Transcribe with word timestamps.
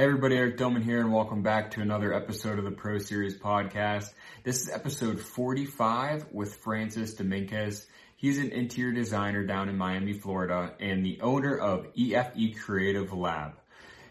Hey 0.00 0.06
everybody, 0.06 0.36
Eric 0.36 0.56
Dillman 0.56 0.82
here 0.82 1.00
and 1.00 1.12
welcome 1.12 1.42
back 1.42 1.72
to 1.72 1.82
another 1.82 2.14
episode 2.14 2.58
of 2.58 2.64
the 2.64 2.70
Pro 2.70 2.96
Series 2.96 3.38
podcast. 3.38 4.10
This 4.42 4.62
is 4.62 4.70
episode 4.70 5.20
45 5.20 6.28
with 6.32 6.56
Francis 6.56 7.12
Dominguez. 7.12 7.86
He's 8.16 8.38
an 8.38 8.48
interior 8.50 8.94
designer 8.94 9.44
down 9.44 9.68
in 9.68 9.76
Miami, 9.76 10.14
Florida 10.14 10.72
and 10.80 11.04
the 11.04 11.20
owner 11.20 11.54
of 11.54 11.86
EFE 11.98 12.58
Creative 12.58 13.12
Lab. 13.12 13.58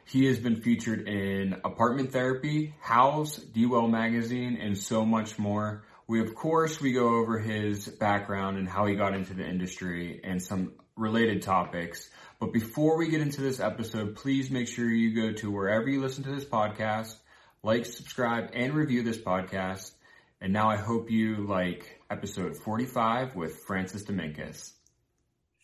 He 0.05 0.25
has 0.25 0.37
been 0.37 0.61
featured 0.61 1.07
in 1.07 1.53
Apartment 1.65 2.11
Therapy, 2.11 2.75
Houzz, 2.85 3.51
Dwell 3.51 3.87
Magazine, 3.87 4.59
and 4.61 4.77
so 4.77 5.03
much 5.03 5.39
more. 5.39 5.85
We, 6.05 6.21
of 6.21 6.35
course, 6.35 6.79
we 6.79 6.93
go 6.93 7.15
over 7.15 7.39
his 7.39 7.87
background 7.87 8.59
and 8.59 8.69
how 8.69 8.85
he 8.85 8.93
got 8.93 9.15
into 9.15 9.33
the 9.33 9.43
industry 9.43 10.21
and 10.23 10.39
some 10.39 10.73
related 10.95 11.41
topics. 11.41 12.11
But 12.39 12.53
before 12.53 12.95
we 12.95 13.09
get 13.09 13.19
into 13.19 13.41
this 13.41 13.59
episode, 13.59 14.15
please 14.15 14.49
make 14.49 14.69
sure 14.69 14.89
you 14.89 15.13
go 15.13 15.33
to 15.39 15.51
wherever 15.51 15.89
you 15.89 15.99
listen 15.99 16.23
to 16.23 16.31
this 16.31 16.45
podcast, 16.45 17.15
like, 17.63 17.85
subscribe, 17.85 18.51
and 18.53 18.73
review 18.73 19.03
this 19.03 19.17
podcast. 19.17 19.91
And 20.39 20.53
now 20.53 20.69
I 20.69 20.77
hope 20.77 21.11
you 21.11 21.45
like 21.45 21.99
episode 22.09 22.55
45 22.55 23.35
with 23.35 23.57
Francis 23.57 24.03
Dominguez. 24.03 24.71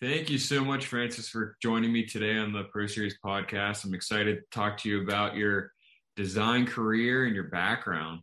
Thank 0.01 0.29
you 0.29 0.37
so 0.37 0.65
much, 0.65 0.87
Francis, 0.87 1.29
for 1.29 1.55
joining 1.61 1.93
me 1.93 2.05
today 2.05 2.37
on 2.37 2.51
the 2.51 2.65
Pro 2.65 2.87
Series 2.87 3.17
podcast. 3.25 3.85
I'm 3.85 3.93
excited 3.93 4.35
to 4.35 4.41
talk 4.51 4.79
to 4.79 4.89
you 4.89 5.01
about 5.01 5.37
your 5.37 5.71
design 6.17 6.65
career 6.65 7.23
and 7.23 7.33
your 7.33 7.45
background. 7.45 8.19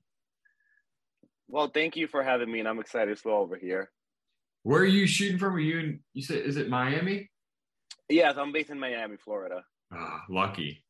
Well, 1.48 1.68
thank 1.68 1.96
you 1.96 2.06
for 2.06 2.22
having 2.22 2.52
me, 2.52 2.58
and 2.58 2.68
I'm 2.68 2.80
excited 2.80 3.16
to 3.16 3.22
go 3.22 3.38
over 3.38 3.56
here. 3.56 3.90
Where 4.62 4.82
are 4.82 4.86
you 4.86 5.06
shooting 5.06 5.38
from? 5.38 5.54
Are 5.54 5.58
you 5.58 5.78
in? 5.78 6.00
You 6.12 6.22
said 6.22 6.44
is 6.44 6.58
it 6.58 6.68
Miami? 6.68 7.30
Yes, 8.08 8.36
I'm 8.36 8.52
based 8.52 8.70
in 8.70 8.78
Miami, 8.78 9.16
Florida. 9.16 9.64
Ah, 9.92 10.22
lucky. 10.28 10.84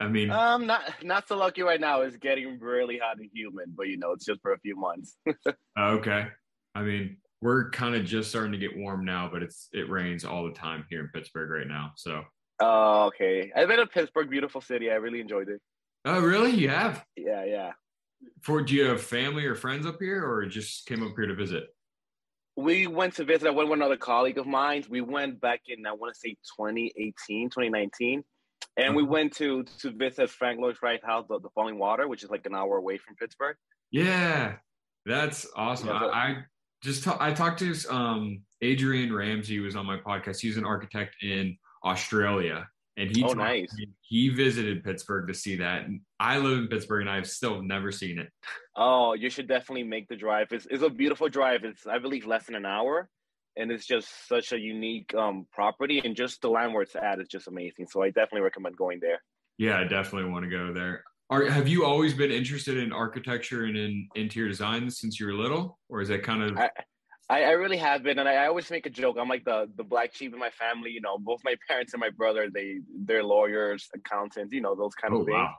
I 0.00 0.06
mean, 0.08 0.30
um, 0.30 0.66
not 0.66 0.82
not 1.02 1.26
so 1.26 1.36
lucky 1.36 1.62
right 1.62 1.80
now. 1.80 2.02
It's 2.02 2.16
getting 2.16 2.58
really 2.60 2.98
hot 2.98 3.18
and 3.18 3.28
humid, 3.32 3.74
but 3.76 3.88
you 3.88 3.96
know, 3.96 4.12
it's 4.12 4.24
just 4.24 4.40
for 4.42 4.52
a 4.52 4.58
few 4.60 4.76
months. 4.76 5.16
okay. 5.78 6.28
I 6.74 6.82
mean, 6.82 7.16
we're 7.42 7.70
kind 7.70 7.96
of 7.96 8.04
just 8.04 8.30
starting 8.30 8.52
to 8.52 8.58
get 8.58 8.76
warm 8.76 9.04
now, 9.04 9.28
but 9.32 9.42
it's 9.42 9.68
it 9.72 9.90
rains 9.90 10.24
all 10.24 10.44
the 10.44 10.52
time 10.52 10.84
here 10.88 11.00
in 11.00 11.08
Pittsburgh 11.08 11.50
right 11.50 11.66
now. 11.66 11.92
So. 11.96 12.22
Oh, 12.60 13.06
okay. 13.06 13.52
I've 13.54 13.68
been 13.68 13.78
to 13.78 13.86
Pittsburgh, 13.86 14.30
beautiful 14.30 14.60
city. 14.60 14.90
I 14.90 14.94
really 14.94 15.20
enjoyed 15.20 15.48
it. 15.48 15.60
Oh, 16.04 16.20
really? 16.20 16.50
You 16.50 16.68
have? 16.68 17.04
Yeah, 17.16 17.44
yeah. 17.44 17.72
For 18.42 18.62
do 18.62 18.74
you 18.74 18.84
have 18.84 19.00
family 19.00 19.46
or 19.46 19.54
friends 19.54 19.86
up 19.86 19.98
here, 20.00 20.24
or 20.24 20.44
just 20.46 20.86
came 20.86 21.04
up 21.04 21.12
here 21.16 21.26
to 21.26 21.34
visit? 21.34 21.68
We 22.58 22.88
went 22.88 23.14
to 23.14 23.24
visit. 23.24 23.46
I 23.46 23.50
went 23.50 23.68
with 23.68 23.78
another 23.78 23.96
colleague 23.96 24.36
of 24.36 24.44
mine. 24.44 24.84
We 24.90 25.00
went 25.00 25.40
back 25.40 25.60
in 25.68 25.86
I 25.86 25.92
want 25.92 26.12
to 26.12 26.18
say 26.18 26.30
2018, 26.58 27.50
2019, 27.50 28.24
and 28.76 28.96
we 28.96 29.02
uh-huh. 29.04 29.12
went 29.12 29.36
to 29.36 29.62
to 29.62 29.90
visit 29.92 30.28
Frank 30.28 30.58
Lloyd 30.58 30.76
Wright 30.82 30.98
house, 31.04 31.26
the, 31.28 31.38
the 31.38 31.50
Fallingwater, 31.56 32.08
which 32.08 32.24
is 32.24 32.30
like 32.30 32.46
an 32.46 32.56
hour 32.56 32.76
away 32.76 32.98
from 32.98 33.14
Pittsburgh. 33.14 33.54
Yeah, 33.92 34.56
that's 35.06 35.46
awesome. 35.54 35.86
Yeah, 35.86 35.94
I, 35.94 36.18
I, 36.18 36.36
just 36.82 37.04
ta- 37.04 37.16
I 37.20 37.32
talked 37.32 37.60
to 37.60 37.74
um, 37.90 38.42
Adrian 38.60 39.14
Ramsey 39.14 39.60
was 39.60 39.76
on 39.76 39.86
my 39.86 39.98
podcast. 39.98 40.40
He's 40.40 40.56
an 40.56 40.64
architect 40.64 41.14
in 41.22 41.56
Australia, 41.84 42.66
and 42.98 43.16
he 43.16 43.22
oh, 43.22 43.32
nice. 43.32 43.74
he 44.02 44.28
visited 44.28 44.82
Pittsburgh 44.82 45.28
to 45.28 45.34
see 45.34 45.56
that. 45.56 45.84
And 45.84 46.00
I 46.18 46.38
live 46.38 46.58
in 46.58 46.68
Pittsburgh, 46.68 47.02
and 47.02 47.10
I've 47.10 47.28
still 47.28 47.62
never 47.62 47.92
seen 47.92 48.18
it. 48.18 48.28
Oh, 48.76 49.14
you 49.14 49.30
should 49.30 49.46
definitely 49.46 49.84
make 49.84 50.08
the 50.08 50.16
drive. 50.16 50.48
It's, 50.50 50.66
it's 50.68 50.82
a 50.82 50.90
beautiful 50.90 51.28
drive. 51.28 51.64
It's 51.64 51.86
I 51.86 51.98
believe 51.98 52.26
less 52.26 52.46
than 52.46 52.56
an 52.56 52.66
hour, 52.66 53.08
and 53.56 53.70
it's 53.70 53.86
just 53.86 54.28
such 54.28 54.52
a 54.52 54.58
unique 54.58 55.14
um, 55.14 55.46
property, 55.52 56.02
and 56.04 56.16
just 56.16 56.42
the 56.42 56.50
land 56.50 56.74
where 56.74 56.82
it's 56.82 56.96
at 56.96 57.20
is 57.20 57.28
just 57.28 57.46
amazing. 57.46 57.86
So 57.88 58.02
I 58.02 58.08
definitely 58.08 58.42
recommend 58.42 58.76
going 58.76 58.98
there. 59.00 59.22
Yeah, 59.58 59.78
I 59.78 59.84
definitely 59.84 60.30
want 60.30 60.44
to 60.44 60.50
go 60.50 60.72
there. 60.72 61.04
Are, 61.30 61.44
have 61.44 61.68
you 61.68 61.84
always 61.84 62.14
been 62.14 62.30
interested 62.30 62.78
in 62.78 62.92
architecture 62.92 63.64
and 63.64 63.76
in 63.76 64.08
interior 64.14 64.48
design 64.48 64.90
since 64.90 65.20
you 65.20 65.26
were 65.26 65.34
little, 65.34 65.78
or 65.88 66.00
is 66.00 66.08
that 66.08 66.22
kind 66.22 66.42
of? 66.42 66.56
I, 66.56 66.70
I, 67.30 67.42
I 67.42 67.50
really 67.50 67.76
have 67.76 68.02
been, 68.02 68.18
and 68.18 68.28
I, 68.28 68.44
I, 68.44 68.46
always 68.46 68.70
make 68.70 68.86
a 68.86 68.90
joke. 68.90 69.16
I'm 69.20 69.28
like 69.28 69.44
the 69.44 69.68
the 69.76 69.84
black 69.84 70.14
sheep 70.14 70.32
in 70.32 70.38
my 70.38 70.50
family. 70.50 70.90
You 70.90 71.02
know, 71.02 71.18
both 71.18 71.40
my 71.44 71.56
parents 71.68 71.92
and 71.92 72.00
my 72.00 72.10
brother 72.10 72.48
they 72.52 72.78
they're 73.04 73.22
lawyers, 73.22 73.88
accountants. 73.94 74.52
You 74.52 74.62
know, 74.62 74.74
those 74.74 74.94
kind 74.94 75.14
oh, 75.14 75.20
of 75.20 75.26
things. 75.26 75.36
Wow. 75.36 75.54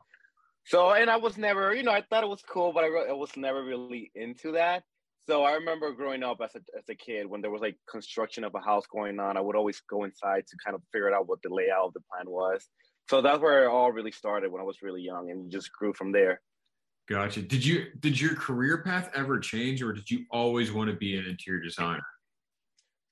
So, 0.65 0.91
and 0.91 1.09
I 1.09 1.17
was 1.17 1.37
never, 1.37 1.73
you 1.73 1.83
know, 1.83 1.91
I 1.91 2.03
thought 2.09 2.23
it 2.23 2.29
was 2.29 2.43
cool, 2.47 2.73
but 2.73 2.83
I, 2.83 2.87
re- 2.87 3.09
I 3.09 3.13
was 3.13 3.35
never 3.35 3.63
really 3.63 4.11
into 4.13 4.51
that. 4.51 4.83
So 5.27 5.43
I 5.43 5.53
remember 5.53 5.91
growing 5.93 6.23
up 6.23 6.41
as 6.43 6.55
a 6.55 6.59
as 6.77 6.83
a 6.89 6.95
kid 6.95 7.27
when 7.27 7.41
there 7.41 7.51
was 7.51 7.61
like 7.61 7.75
construction 7.89 8.43
of 8.43 8.55
a 8.55 8.59
house 8.59 8.85
going 8.91 9.19
on, 9.19 9.37
I 9.37 9.41
would 9.41 9.55
always 9.55 9.81
go 9.89 10.03
inside 10.03 10.45
to 10.47 10.57
kind 10.63 10.75
of 10.75 10.81
figure 10.91 11.13
out 11.13 11.27
what 11.27 11.41
the 11.43 11.53
layout 11.53 11.85
of 11.85 11.93
the 11.93 12.01
plan 12.11 12.29
was. 12.31 12.67
So 13.09 13.21
that's 13.21 13.41
where 13.41 13.65
it 13.65 13.67
all 13.67 13.91
really 13.91 14.11
started 14.11 14.51
when 14.51 14.61
I 14.61 14.65
was 14.65 14.81
really 14.81 15.01
young, 15.01 15.29
and 15.29 15.51
just 15.51 15.71
grew 15.71 15.93
from 15.93 16.11
there. 16.11 16.41
Gotcha. 17.09 17.41
Did 17.41 17.65
you 17.65 17.87
did 17.99 18.21
your 18.21 18.35
career 18.35 18.83
path 18.83 19.09
ever 19.15 19.39
change, 19.39 19.81
or 19.81 19.93
did 19.93 20.09
you 20.11 20.25
always 20.31 20.71
want 20.71 20.91
to 20.91 20.95
be 20.95 21.17
an 21.17 21.25
interior 21.25 21.59
designer? 21.59 22.05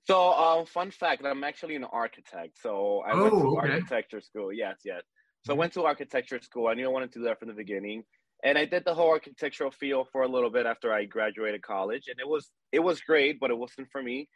So, 0.03 0.33
um, 0.33 0.67
fun 0.67 0.91
fact: 0.91 1.25
I'm 1.25 1.43
actually 1.43 1.75
an 1.75 1.83
architect. 1.83 2.59
So 2.61 3.03
I 3.07 3.13
oh, 3.13 3.21
went 3.23 3.33
to 3.33 3.57
okay. 3.57 3.73
architecture 3.73 4.21
school. 4.21 4.53
Yes, 4.53 4.77
yes. 4.85 5.01
So 5.45 5.51
I 5.51 5.53
mm-hmm. 5.53 5.59
went 5.59 5.73
to 5.73 5.85
architecture 5.85 6.39
school. 6.41 6.67
I 6.67 6.75
knew 6.75 6.85
I 6.85 6.89
wanted 6.89 7.11
to 7.13 7.19
do 7.19 7.25
that 7.25 7.39
from 7.39 7.47
the 7.47 7.55
beginning, 7.55 8.03
and 8.43 8.55
I 8.55 8.65
did 8.65 8.85
the 8.85 8.93
whole 8.93 9.09
architectural 9.09 9.71
field 9.71 10.09
for 10.11 10.21
a 10.21 10.27
little 10.27 10.51
bit 10.51 10.67
after 10.67 10.93
I 10.93 11.05
graduated 11.05 11.63
college, 11.63 12.03
and 12.07 12.19
it 12.19 12.27
was 12.27 12.51
it 12.71 12.79
was 12.79 13.01
great, 13.01 13.39
but 13.39 13.49
it 13.49 13.57
wasn't 13.57 13.89
for 13.91 14.03
me. 14.03 14.29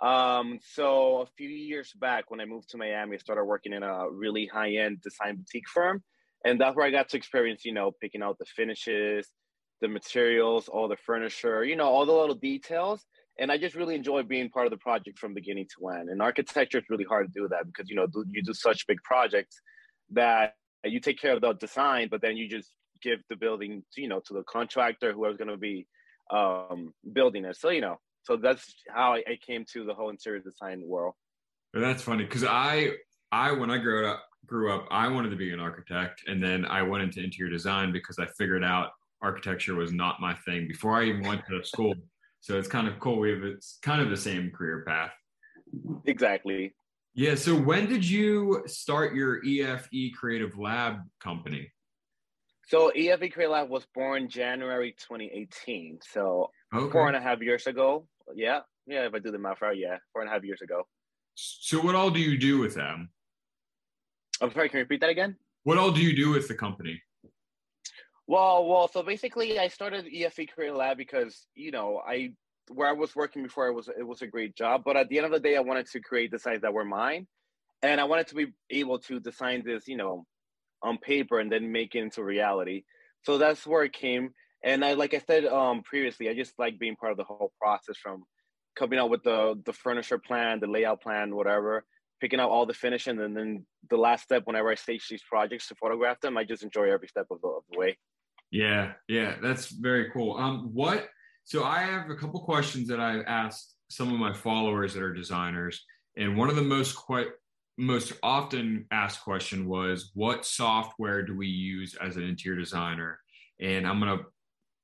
Um, 0.00 0.60
so 0.62 1.22
a 1.22 1.26
few 1.36 1.48
years 1.48 1.92
back, 1.92 2.30
when 2.30 2.40
I 2.40 2.44
moved 2.44 2.70
to 2.70 2.76
Miami, 2.76 3.16
I 3.16 3.18
started 3.18 3.46
working 3.46 3.72
in 3.72 3.82
a 3.82 4.08
really 4.08 4.46
high 4.46 4.74
end 4.74 5.02
design 5.02 5.38
boutique 5.38 5.68
firm 5.68 6.04
and 6.44 6.60
that's 6.60 6.76
where 6.76 6.86
I 6.86 6.90
got 6.90 7.08
to 7.10 7.16
experience, 7.16 7.64
you 7.64 7.72
know, 7.72 7.92
picking 8.00 8.22
out 8.22 8.38
the 8.38 8.44
finishes, 8.44 9.28
the 9.80 9.88
materials, 9.88 10.68
all 10.68 10.88
the 10.88 10.96
furniture, 10.96 11.64
you 11.64 11.76
know, 11.76 11.86
all 11.86 12.06
the 12.06 12.12
little 12.12 12.34
details. 12.34 13.04
And 13.38 13.52
I 13.52 13.58
just 13.58 13.76
really 13.76 13.94
enjoy 13.94 14.22
being 14.24 14.50
part 14.50 14.66
of 14.66 14.72
the 14.72 14.78
project 14.78 15.18
from 15.18 15.32
beginning 15.32 15.66
to 15.78 15.88
end. 15.88 16.08
And 16.08 16.20
architecture 16.20 16.78
is 16.78 16.84
really 16.90 17.04
hard 17.04 17.32
to 17.32 17.40
do 17.40 17.48
that 17.48 17.66
because 17.66 17.88
you 17.88 17.94
know 17.94 18.06
you 18.30 18.42
do 18.42 18.52
such 18.52 18.86
big 18.86 18.98
projects 19.04 19.60
that 20.10 20.54
you 20.84 21.00
take 21.00 21.20
care 21.20 21.34
of 21.34 21.40
the 21.40 21.52
design, 21.52 22.08
but 22.10 22.20
then 22.20 22.36
you 22.36 22.48
just 22.48 22.72
give 23.00 23.20
the 23.28 23.36
building, 23.36 23.84
you 23.96 24.08
know, 24.08 24.20
to 24.26 24.34
the 24.34 24.42
contractor 24.44 25.12
whoever's 25.12 25.36
going 25.36 25.50
to 25.50 25.56
be 25.56 25.86
um, 26.32 26.92
building 27.12 27.44
it. 27.44 27.56
So 27.56 27.70
you 27.70 27.80
know, 27.80 27.98
so 28.22 28.36
that's 28.36 28.74
how 28.88 29.14
I, 29.14 29.38
came 29.46 29.64
to 29.72 29.84
the 29.84 29.94
whole 29.94 30.10
interior 30.10 30.40
design 30.40 30.82
world. 30.84 31.14
that's 31.72 32.02
funny 32.02 32.24
because 32.24 32.44
I, 32.44 32.90
I 33.30 33.52
when 33.52 33.70
I 33.70 33.78
grew 33.78 34.08
up, 34.08 34.22
grew 34.46 34.72
up, 34.72 34.86
I 34.90 35.08
wanted 35.08 35.30
to 35.30 35.36
be 35.36 35.52
an 35.52 35.60
architect, 35.60 36.22
and 36.26 36.42
then 36.42 36.64
I 36.64 36.82
went 36.82 37.02
into 37.02 37.22
interior 37.22 37.50
design 37.50 37.92
because 37.92 38.18
I 38.18 38.26
figured 38.38 38.64
out 38.64 38.90
architecture 39.20 39.74
was 39.74 39.92
not 39.92 40.20
my 40.20 40.34
thing 40.34 40.68
before 40.68 40.94
I 40.94 41.04
even 41.04 41.22
went 41.22 41.42
to 41.48 41.62
school. 41.64 41.94
So 42.40 42.58
it's 42.58 42.68
kind 42.68 42.86
of 42.86 42.98
cool. 43.00 43.18
We 43.18 43.30
have 43.30 43.42
it's 43.42 43.78
kind 43.82 44.00
of 44.00 44.10
the 44.10 44.16
same 44.16 44.50
career 44.50 44.84
path. 44.86 45.10
Exactly. 46.06 46.74
Yeah. 47.14 47.34
So 47.34 47.54
when 47.54 47.88
did 47.88 48.08
you 48.08 48.62
start 48.66 49.14
your 49.14 49.42
EFE 49.42 50.14
Creative 50.14 50.56
Lab 50.56 50.98
company? 51.20 51.70
So 52.68 52.92
EFE 52.94 53.32
Creative 53.32 53.50
Lab 53.50 53.68
was 53.68 53.86
born 53.94 54.28
January 54.28 54.94
2018. 54.98 55.98
So 56.12 56.50
okay. 56.72 56.92
four 56.92 57.08
and 57.08 57.16
a 57.16 57.20
half 57.20 57.40
years 57.40 57.66
ago. 57.66 58.06
Yeah. 58.34 58.60
Yeah. 58.86 59.06
If 59.06 59.14
I 59.14 59.18
do 59.18 59.30
the 59.30 59.38
math 59.38 59.60
right, 59.62 59.76
yeah, 59.76 59.96
four 60.12 60.22
and 60.22 60.30
a 60.30 60.32
half 60.32 60.44
years 60.44 60.62
ago. 60.62 60.86
So 61.34 61.80
what 61.80 61.94
all 61.94 62.10
do 62.10 62.20
you 62.20 62.38
do 62.38 62.58
with 62.58 62.74
them? 62.74 63.10
I'm 64.40 64.52
sorry, 64.52 64.68
can 64.68 64.78
you 64.78 64.84
repeat 64.84 65.00
that 65.00 65.10
again? 65.10 65.36
What 65.64 65.78
all 65.78 65.90
do 65.90 66.02
you 66.02 66.14
do 66.14 66.30
with 66.30 66.48
the 66.48 66.54
company? 66.54 67.02
Well, 68.26 68.66
well, 68.66 68.88
so 68.88 69.02
basically, 69.02 69.58
I 69.58 69.68
started 69.68 70.06
EFE 70.06 70.48
Creative 70.52 70.76
Lab 70.76 70.98
because 70.98 71.46
you 71.54 71.70
know 71.70 72.00
I 72.06 72.32
where 72.70 72.88
I 72.88 72.92
was 72.92 73.16
working 73.16 73.42
before 73.42 73.68
it 73.68 73.72
was 73.72 73.88
it 73.88 74.06
was 74.06 74.22
a 74.22 74.26
great 74.26 74.54
job, 74.54 74.82
but 74.84 74.96
at 74.96 75.08
the 75.08 75.16
end 75.16 75.26
of 75.26 75.32
the 75.32 75.40
day, 75.40 75.56
I 75.56 75.60
wanted 75.60 75.86
to 75.90 76.00
create 76.00 76.30
designs 76.30 76.62
that 76.62 76.74
were 76.74 76.84
mine, 76.84 77.26
and 77.82 78.00
I 78.00 78.04
wanted 78.04 78.28
to 78.28 78.34
be 78.34 78.46
able 78.70 78.98
to 79.00 79.18
design 79.18 79.62
this, 79.64 79.88
you 79.88 79.96
know, 79.96 80.26
on 80.82 80.98
paper 80.98 81.40
and 81.40 81.50
then 81.50 81.72
make 81.72 81.94
it 81.94 82.00
into 82.00 82.22
reality. 82.22 82.84
So 83.22 83.38
that's 83.38 83.66
where 83.66 83.84
it 83.84 83.92
came. 83.92 84.30
And 84.62 84.84
I, 84.84 84.94
like 84.94 85.14
I 85.14 85.22
said 85.26 85.44
um, 85.46 85.82
previously, 85.82 86.28
I 86.28 86.34
just 86.34 86.52
like 86.58 86.78
being 86.78 86.96
part 86.96 87.12
of 87.12 87.18
the 87.18 87.24
whole 87.24 87.52
process 87.60 87.96
from 87.96 88.24
coming 88.76 88.98
up 88.98 89.10
with 89.10 89.22
the 89.22 89.60
the 89.64 89.72
furniture 89.72 90.18
plan, 90.18 90.60
the 90.60 90.66
layout 90.66 91.02
plan, 91.02 91.34
whatever, 91.34 91.84
picking 92.20 92.40
out 92.40 92.50
all 92.50 92.66
the 92.66 92.74
finishing, 92.74 93.20
and 93.20 93.36
then 93.36 93.66
the 93.90 93.96
last 93.96 94.24
step 94.24 94.42
whenever 94.44 94.70
I 94.70 94.74
stage 94.74 95.06
these 95.08 95.22
projects 95.28 95.68
to 95.68 95.74
photograph 95.74 96.20
them, 96.20 96.36
I 96.36 96.44
just 96.44 96.62
enjoy 96.62 96.90
every 96.92 97.08
step 97.08 97.26
of 97.30 97.40
the, 97.40 97.48
of 97.48 97.62
the 97.70 97.78
way. 97.78 97.98
Yeah, 98.50 98.92
yeah, 99.08 99.36
that's 99.42 99.68
very 99.68 100.10
cool. 100.10 100.36
Um, 100.36 100.70
what? 100.72 101.08
So 101.44 101.64
I 101.64 101.80
have 101.80 102.10
a 102.10 102.14
couple 102.14 102.40
questions 102.40 102.88
that 102.88 103.00
I've 103.00 103.24
asked 103.26 103.74
some 103.90 104.12
of 104.12 104.18
my 104.18 104.32
followers 104.32 104.94
that 104.94 105.02
are 105.02 105.12
designers, 105.12 105.84
and 106.16 106.36
one 106.36 106.48
of 106.50 106.56
the 106.56 106.62
most 106.62 106.94
quite 106.94 107.28
most 107.80 108.12
often 108.22 108.86
asked 108.90 109.22
question 109.22 109.68
was, 109.68 110.10
"What 110.14 110.44
software 110.44 111.22
do 111.22 111.36
we 111.36 111.46
use 111.46 111.94
as 111.94 112.16
an 112.16 112.24
interior 112.24 112.58
designer?" 112.58 113.20
And 113.60 113.86
I'm 113.86 113.98
gonna 114.00 114.24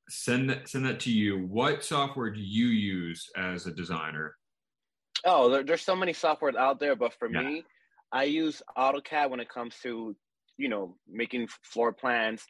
send 0.09 0.51
that 0.51 0.69
send 0.69 0.87
that 0.87 1.01
to 1.01 1.13
you. 1.13 1.47
What 1.47 1.85
software 1.85 2.31
do 2.31 2.41
you 2.41 2.67
use 2.67 3.31
as 3.37 3.67
a 3.67 3.73
designer? 3.73 4.37
Oh, 5.25 5.51
there, 5.51 5.63
there's 5.63 5.83
so 5.83 5.97
many 5.97 6.13
software 6.13 6.57
out 6.59 6.81
there, 6.81 6.97
but 6.97 7.15
for 7.15 7.31
yeah. 7.31 7.43
me, 7.43 7.65
I 8.13 8.25
use 8.25 8.63
AutoCAD 8.77 9.31
when 9.31 9.41
it 9.41 9.49
comes 9.49 9.75
to 9.83 10.15
you 10.57 10.69
know, 10.69 10.97
making 11.11 11.49
floor 11.63 11.93
plans, 11.93 12.45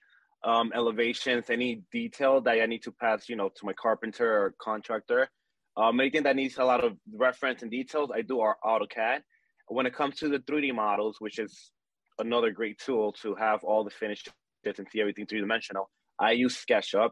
um, 0.45 0.73
elevations, 0.75 1.49
any 1.49 1.83
detail 1.93 2.41
that 2.43 2.61
I 2.61 2.67
need 2.67 2.83
to 2.83 2.93
pass, 2.93 3.29
you 3.29 3.37
know, 3.37 3.49
to 3.49 3.67
my 3.67 3.73
carpenter 3.73 4.31
or 4.31 4.55
contractor. 4.61 5.29
Um, 5.77 5.99
anything 6.01 6.23
that 6.25 6.37
needs 6.37 6.59
a 6.59 6.65
lot 6.65 6.85
of 6.85 6.97
reference 7.13 7.63
and 7.63 7.71
details, 7.71 8.11
I 8.15 8.23
do 8.23 8.41
our 8.41 8.57
AutoCAD. 8.65 9.21
When 9.69 9.87
it 9.87 9.95
comes 9.95 10.17
to 10.17 10.29
the 10.29 10.39
3D 10.41 10.75
models, 10.75 11.17
which 11.19 11.39
is 11.39 11.73
another 12.19 12.51
great 12.51 12.79
tool 12.79 13.13
to 13.23 13.35
have 13.35 13.65
all 13.65 13.83
the 13.83 13.91
finishes 13.91 14.33
and 14.65 14.87
see 14.93 15.01
everything 15.01 15.27
three 15.27 15.41
dimensional, 15.41 15.91
I 16.19 16.33
use 16.33 16.63
SketchUp. 16.63 17.11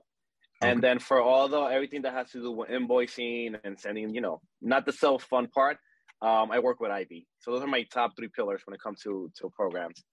Okay. 0.63 0.71
And 0.71 0.81
then 0.81 1.01
for 1.01 1.21
all 1.21 1.49
the 1.49 1.61
everything 1.61 2.03
that 2.03 2.13
has 2.13 2.31
to 2.31 2.39
do 2.41 2.53
with 2.53 2.69
invoicing 2.69 3.59
and 3.65 3.79
sending, 3.79 4.15
you 4.15 4.21
know, 4.21 4.41
not 4.61 4.87
the 4.87 4.93
self 4.93 5.25
fun 5.25 5.49
part, 5.49 5.79
um, 6.21 6.53
I 6.53 6.61
work 6.61 6.79
with 6.79 6.93
Ivy. 6.93 7.27
So 7.41 7.51
those 7.51 7.63
are 7.63 7.67
my 7.67 7.83
top 7.93 8.13
three 8.17 8.29
pillars 8.29 8.63
when 8.65 8.75
it 8.75 8.81
comes 8.81 9.01
to 9.03 9.31
to 9.39 9.51
programs. 9.51 10.05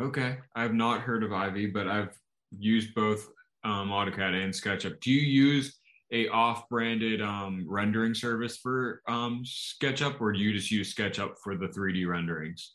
Okay, 0.00 0.38
I 0.56 0.62
have 0.62 0.74
not 0.74 1.02
heard 1.02 1.22
of 1.22 1.32
Ivy, 1.32 1.66
but 1.66 1.86
I've 1.86 2.18
used 2.58 2.94
both 2.94 3.28
um, 3.62 3.90
AutoCAD 3.90 4.42
and 4.42 4.52
SketchUp. 4.52 5.00
Do 5.00 5.12
you 5.12 5.20
use 5.20 5.78
a 6.10 6.28
off-branded 6.28 7.22
um, 7.22 7.64
rendering 7.68 8.14
service 8.14 8.56
for 8.56 9.02
um, 9.06 9.44
SketchUp, 9.44 10.20
or 10.20 10.32
do 10.32 10.40
you 10.40 10.52
just 10.52 10.70
use 10.70 10.92
SketchUp 10.92 11.34
for 11.42 11.56
the 11.56 11.68
3D 11.68 12.06
renderings? 12.08 12.74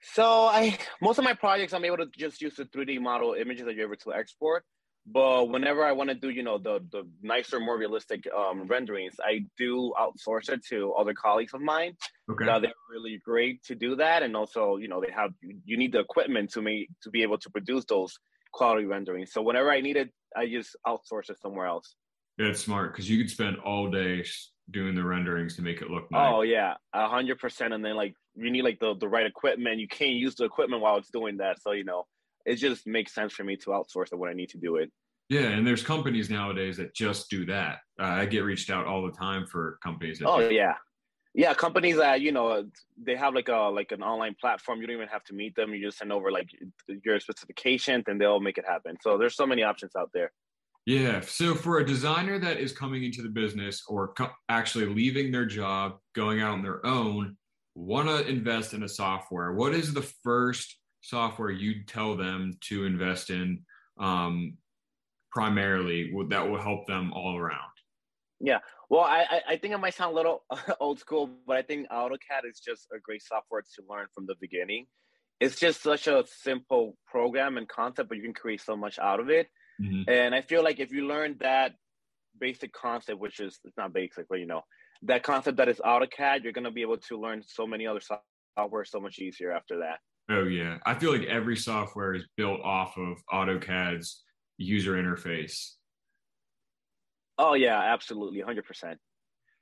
So 0.00 0.46
I 0.46 0.78
most 1.02 1.18
of 1.18 1.24
my 1.24 1.34
projects 1.34 1.72
I'm 1.72 1.84
able 1.84 1.96
to 1.96 2.06
just 2.16 2.40
use 2.40 2.54
the 2.54 2.66
3D 2.66 3.00
model 3.00 3.34
images 3.34 3.64
that 3.66 3.74
you're 3.74 3.86
able 3.86 3.96
to 3.96 4.14
export. 4.14 4.64
But 5.10 5.48
whenever 5.48 5.84
I 5.84 5.92
want 5.92 6.10
to 6.10 6.14
do, 6.14 6.28
you 6.28 6.42
know, 6.42 6.58
the 6.58 6.80
the 6.92 7.08
nicer, 7.22 7.58
more 7.60 7.78
realistic 7.78 8.28
um, 8.36 8.66
renderings, 8.66 9.14
I 9.22 9.44
do 9.56 9.94
outsource 9.98 10.50
it 10.50 10.64
to 10.66 10.92
other 10.92 11.14
colleagues 11.14 11.54
of 11.54 11.60
mine. 11.60 11.96
Okay. 12.30 12.48
Uh, 12.48 12.58
they're 12.58 12.72
really 12.90 13.20
great 13.24 13.62
to 13.64 13.74
do 13.74 13.96
that, 13.96 14.22
and 14.22 14.36
also, 14.36 14.76
you 14.76 14.88
know, 14.88 15.00
they 15.00 15.12
have 15.12 15.30
you 15.64 15.76
need 15.78 15.92
the 15.92 16.00
equipment 16.00 16.50
to 16.52 16.62
make 16.62 16.90
to 17.02 17.10
be 17.10 17.22
able 17.22 17.38
to 17.38 17.50
produce 17.50 17.84
those 17.86 18.18
quality 18.52 18.86
renderings. 18.86 19.32
So 19.32 19.40
whenever 19.40 19.70
I 19.70 19.80
need 19.80 19.96
it, 19.96 20.10
I 20.36 20.46
just 20.46 20.76
outsource 20.86 21.30
it 21.30 21.40
somewhere 21.40 21.66
else. 21.66 21.94
Yeah, 22.38 22.46
it's 22.48 22.60
smart 22.60 22.92
because 22.92 23.08
you 23.08 23.18
could 23.18 23.30
spend 23.30 23.56
all 23.64 23.90
day 23.90 24.24
doing 24.70 24.94
the 24.94 25.04
renderings 25.04 25.56
to 25.56 25.62
make 25.62 25.80
it 25.80 25.90
look 25.90 26.10
nice. 26.10 26.32
Oh 26.32 26.42
yeah, 26.42 26.74
a 26.92 27.08
hundred 27.08 27.38
percent. 27.38 27.72
And 27.72 27.84
then 27.84 27.96
like 27.96 28.14
you 28.36 28.50
need 28.50 28.62
like 28.62 28.78
the 28.78 28.94
the 28.94 29.08
right 29.08 29.26
equipment. 29.26 29.80
You 29.80 29.88
can't 29.88 30.12
use 30.12 30.34
the 30.34 30.44
equipment 30.44 30.82
while 30.82 30.98
it's 30.98 31.10
doing 31.10 31.38
that. 31.38 31.62
So 31.62 31.72
you 31.72 31.84
know, 31.84 32.06
it 32.46 32.56
just 32.56 32.86
makes 32.86 33.14
sense 33.14 33.32
for 33.32 33.44
me 33.44 33.56
to 33.56 33.70
outsource 33.70 34.12
it 34.12 34.18
when 34.18 34.30
I 34.30 34.34
need 34.34 34.50
to 34.50 34.58
do 34.58 34.76
it. 34.76 34.90
Yeah, 35.28 35.48
and 35.48 35.66
there's 35.66 35.82
companies 35.82 36.30
nowadays 36.30 36.78
that 36.78 36.94
just 36.94 37.28
do 37.28 37.44
that. 37.46 37.78
Uh, 38.00 38.04
I 38.04 38.26
get 38.26 38.44
reached 38.44 38.70
out 38.70 38.86
all 38.86 39.04
the 39.04 39.12
time 39.12 39.46
for 39.46 39.78
companies. 39.82 40.22
oh 40.24 40.48
do. 40.48 40.54
yeah, 40.54 40.74
yeah, 41.34 41.52
companies 41.52 41.96
that 41.96 42.22
you 42.22 42.32
know 42.32 42.64
they 43.00 43.14
have 43.14 43.34
like 43.34 43.48
a 43.48 43.56
like 43.56 43.92
an 43.92 44.02
online 44.02 44.34
platform. 44.40 44.80
You 44.80 44.86
don't 44.86 44.96
even 44.96 45.08
have 45.08 45.24
to 45.24 45.34
meet 45.34 45.54
them. 45.54 45.74
You 45.74 45.86
just 45.86 45.98
send 45.98 46.12
over 46.12 46.30
like 46.30 46.48
your 47.04 47.20
specifications, 47.20 48.04
and 48.06 48.20
they'll 48.20 48.40
make 48.40 48.56
it 48.56 48.64
happen. 48.66 48.96
So 49.02 49.18
there's 49.18 49.36
so 49.36 49.46
many 49.46 49.62
options 49.62 49.92
out 49.96 50.10
there. 50.14 50.32
Yeah. 50.86 51.20
So 51.20 51.54
for 51.54 51.80
a 51.80 51.86
designer 51.86 52.38
that 52.38 52.56
is 52.56 52.72
coming 52.72 53.04
into 53.04 53.20
the 53.20 53.28
business 53.28 53.82
or 53.86 54.14
co- 54.14 54.30
actually 54.48 54.86
leaving 54.86 55.30
their 55.30 55.44
job, 55.44 55.98
going 56.14 56.40
out 56.40 56.52
on 56.52 56.62
their 56.62 56.84
own, 56.86 57.36
want 57.74 58.08
to 58.08 58.26
invest 58.26 58.72
in 58.72 58.82
a 58.82 58.88
software, 58.88 59.52
what 59.52 59.74
is 59.74 59.92
the 59.92 60.10
first 60.24 60.78
software 61.00 61.50
you'd 61.50 61.88
tell 61.88 62.16
them 62.16 62.54
to 62.60 62.84
invest 62.84 63.30
in 63.30 63.64
um, 63.98 64.56
primarily 65.30 66.12
that 66.28 66.48
will 66.48 66.60
help 66.60 66.86
them 66.86 67.12
all 67.12 67.36
around? 67.36 67.70
Yeah. 68.40 68.58
Well, 68.88 69.02
I, 69.02 69.42
I 69.48 69.56
think 69.56 69.74
it 69.74 69.78
might 69.78 69.94
sound 69.94 70.12
a 70.12 70.16
little 70.16 70.44
old 70.80 70.98
school, 71.00 71.30
but 71.46 71.56
I 71.56 71.62
think 71.62 71.88
AutoCAD 71.90 72.48
is 72.48 72.60
just 72.60 72.86
a 72.94 73.00
great 73.00 73.22
software 73.22 73.62
to 73.62 73.82
learn 73.88 74.06
from 74.14 74.26
the 74.26 74.36
beginning. 74.40 74.86
It's 75.40 75.58
just 75.58 75.82
such 75.82 76.06
a 76.06 76.24
simple 76.42 76.96
program 77.06 77.58
and 77.58 77.68
concept, 77.68 78.08
but 78.08 78.16
you 78.16 78.24
can 78.24 78.34
create 78.34 78.60
so 78.60 78.76
much 78.76 78.98
out 78.98 79.20
of 79.20 79.30
it. 79.30 79.48
Mm-hmm. 79.80 80.10
And 80.10 80.34
I 80.34 80.40
feel 80.40 80.64
like 80.64 80.80
if 80.80 80.92
you 80.92 81.06
learn 81.06 81.36
that 81.40 81.74
basic 82.40 82.72
concept, 82.72 83.20
which 83.20 83.40
is 83.40 83.58
it's 83.64 83.76
not 83.76 83.92
basic, 83.92 84.28
but 84.28 84.38
you 84.38 84.46
know, 84.46 84.62
that 85.02 85.22
concept 85.22 85.58
that 85.58 85.68
is 85.68 85.78
AutoCAD, 85.78 86.42
you're 86.42 86.52
gonna 86.52 86.72
be 86.72 86.82
able 86.82 86.98
to 86.98 87.20
learn 87.20 87.42
so 87.46 87.66
many 87.66 87.86
other 87.86 88.00
software 88.00 88.84
so 88.84 89.00
much 89.00 89.18
easier 89.18 89.52
after 89.52 89.78
that. 89.80 89.98
Oh 90.30 90.44
yeah. 90.44 90.78
I 90.84 90.94
feel 90.94 91.12
like 91.12 91.26
every 91.26 91.56
software 91.56 92.14
is 92.14 92.24
built 92.36 92.60
off 92.60 92.96
of 92.98 93.16
AutoCAD's 93.32 94.22
user 94.58 94.94
interface. 94.94 95.72
Oh 97.38 97.54
yeah, 97.54 97.78
absolutely, 97.78 98.40
hundred 98.40 98.66
percent. 98.66 98.98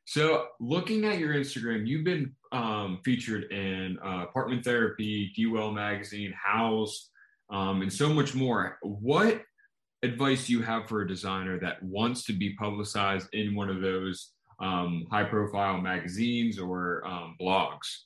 So, 0.06 0.46
looking 0.60 1.04
at 1.04 1.18
your 1.18 1.34
Instagram, 1.34 1.86
you've 1.86 2.04
been 2.04 2.32
um, 2.52 3.00
featured 3.04 3.50
in 3.50 3.98
uh, 4.04 4.22
Apartment 4.22 4.64
Therapy, 4.64 5.32
Dwell 5.36 5.72
Magazine, 5.72 6.32
Houzz, 6.32 7.08
um, 7.50 7.82
and 7.82 7.92
so 7.92 8.08
much 8.08 8.34
more. 8.34 8.78
What 8.82 9.42
advice 10.02 10.46
do 10.46 10.52
you 10.52 10.62
have 10.62 10.88
for 10.88 11.02
a 11.02 11.08
designer 11.08 11.58
that 11.58 11.82
wants 11.82 12.24
to 12.26 12.32
be 12.32 12.54
publicized 12.54 13.28
in 13.32 13.56
one 13.56 13.68
of 13.68 13.80
those 13.80 14.32
um, 14.60 15.06
high 15.10 15.24
profile 15.24 15.80
magazines 15.80 16.58
or 16.58 17.06
um, 17.06 17.36
blogs? 17.40 18.04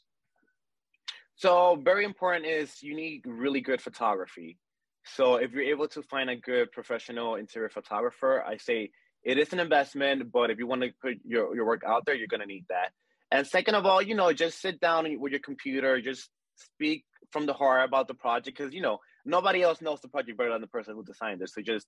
So, 1.41 1.81
very 1.83 2.05
important 2.05 2.45
is 2.45 2.83
you 2.83 2.95
need 2.95 3.23
really 3.25 3.63
good 3.63 3.81
photography. 3.81 4.59
So, 5.07 5.37
if 5.37 5.53
you're 5.53 5.73
able 5.75 5.89
to 5.89 6.03
find 6.03 6.29
a 6.29 6.37
good 6.37 6.71
professional 6.71 7.37
interior 7.37 7.71
photographer, 7.71 8.45
I 8.47 8.59
say 8.59 8.91
it 9.25 9.39
is 9.39 9.51
an 9.55 9.59
investment, 9.59 10.31
but 10.31 10.51
if 10.51 10.59
you 10.59 10.67
want 10.67 10.83
to 10.83 10.91
put 11.01 11.15
your, 11.25 11.55
your 11.55 11.65
work 11.65 11.81
out 11.87 12.05
there, 12.05 12.15
you're 12.15 12.27
going 12.27 12.43
to 12.43 12.47
need 12.47 12.67
that. 12.69 12.91
And 13.31 13.47
second 13.47 13.75
of 13.75 13.87
all, 13.87 14.03
you 14.03 14.15
know, 14.15 14.31
just 14.35 14.61
sit 14.61 14.81
down 14.81 15.19
with 15.19 15.33
your 15.33 15.41
computer, 15.41 15.99
just 16.03 16.29
speak 16.57 17.07
from 17.31 17.47
the 17.47 17.55
heart 17.55 17.89
about 17.89 18.07
the 18.07 18.13
project 18.13 18.59
because, 18.59 18.75
you 18.75 18.83
know, 18.83 18.99
nobody 19.25 19.63
else 19.63 19.81
knows 19.81 20.03
the 20.03 20.09
project 20.09 20.37
better 20.37 20.53
than 20.53 20.61
the 20.61 20.67
person 20.67 20.95
who 20.95 21.03
designed 21.03 21.41
it. 21.41 21.49
So 21.49 21.63
just 21.63 21.87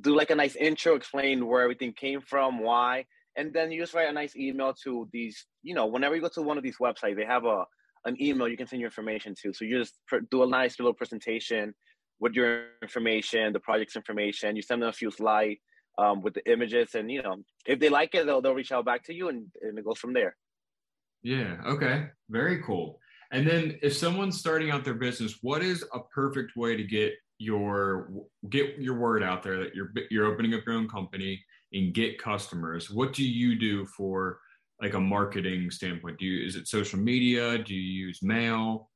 do 0.00 0.16
like 0.16 0.30
a 0.30 0.34
nice 0.34 0.56
intro, 0.56 0.96
explain 0.96 1.46
where 1.46 1.62
everything 1.62 1.92
came 1.92 2.20
from, 2.20 2.58
why, 2.58 3.04
and 3.36 3.52
then 3.52 3.70
you 3.70 3.80
just 3.80 3.94
write 3.94 4.08
a 4.08 4.12
nice 4.12 4.34
email 4.34 4.74
to 4.82 5.08
these. 5.12 5.46
You 5.62 5.74
know, 5.74 5.86
whenever 5.86 6.16
you 6.16 6.20
go 6.20 6.30
to 6.30 6.42
one 6.42 6.56
of 6.58 6.64
these 6.64 6.78
websites, 6.78 7.14
they 7.14 7.24
have 7.24 7.44
a 7.44 7.64
an 8.08 8.20
email 8.20 8.48
you 8.48 8.56
can 8.56 8.66
send 8.66 8.80
your 8.80 8.88
information 8.88 9.34
to. 9.42 9.52
So 9.52 9.64
you 9.64 9.78
just 9.78 9.94
do 10.30 10.42
a 10.42 10.46
nice 10.46 10.78
little 10.78 10.94
presentation 10.94 11.74
with 12.20 12.32
your 12.34 12.64
information, 12.82 13.52
the 13.52 13.60
project's 13.60 13.96
information. 13.96 14.56
You 14.56 14.62
send 14.62 14.82
them 14.82 14.88
a 14.88 14.92
few 14.92 15.10
slides 15.10 15.60
um, 15.98 16.22
with 16.22 16.34
the 16.34 16.50
images, 16.50 16.94
and 16.94 17.10
you 17.10 17.22
know, 17.22 17.36
if 17.66 17.78
they 17.78 17.88
like 17.88 18.14
it, 18.14 18.26
they'll 18.26 18.40
they'll 18.40 18.54
reach 18.54 18.72
out 18.72 18.84
back 18.84 19.04
to 19.04 19.14
you, 19.14 19.28
and 19.28 19.46
and 19.62 19.78
it 19.78 19.84
goes 19.84 19.98
from 19.98 20.12
there. 20.12 20.36
Yeah. 21.22 21.56
Okay. 21.66 22.06
Very 22.30 22.62
cool. 22.62 22.98
And 23.32 23.46
then 23.46 23.78
if 23.82 23.94
someone's 23.96 24.38
starting 24.38 24.70
out 24.70 24.84
their 24.84 24.94
business, 24.94 25.38
what 25.42 25.62
is 25.62 25.84
a 25.92 26.00
perfect 26.14 26.56
way 26.56 26.76
to 26.76 26.84
get 26.84 27.12
your 27.38 28.10
get 28.48 28.78
your 28.78 28.98
word 28.98 29.22
out 29.22 29.42
there 29.42 29.58
that 29.58 29.74
you're 29.74 29.92
you're 30.10 30.26
opening 30.26 30.54
up 30.54 30.62
your 30.66 30.76
own 30.76 30.88
company 30.88 31.42
and 31.72 31.92
get 31.92 32.22
customers? 32.22 32.90
What 32.90 33.12
do 33.12 33.24
you 33.24 33.58
do 33.58 33.84
for 33.86 34.40
like 34.80 34.94
a 34.94 35.00
marketing 35.00 35.70
standpoint? 35.70 36.18
Do 36.18 36.26
you 36.26 36.46
is 36.46 36.56
it 36.56 36.68
social 36.68 36.98
media? 36.98 37.58
Do 37.58 37.74
you 37.74 38.06
use 38.06 38.22
mail? 38.22 38.90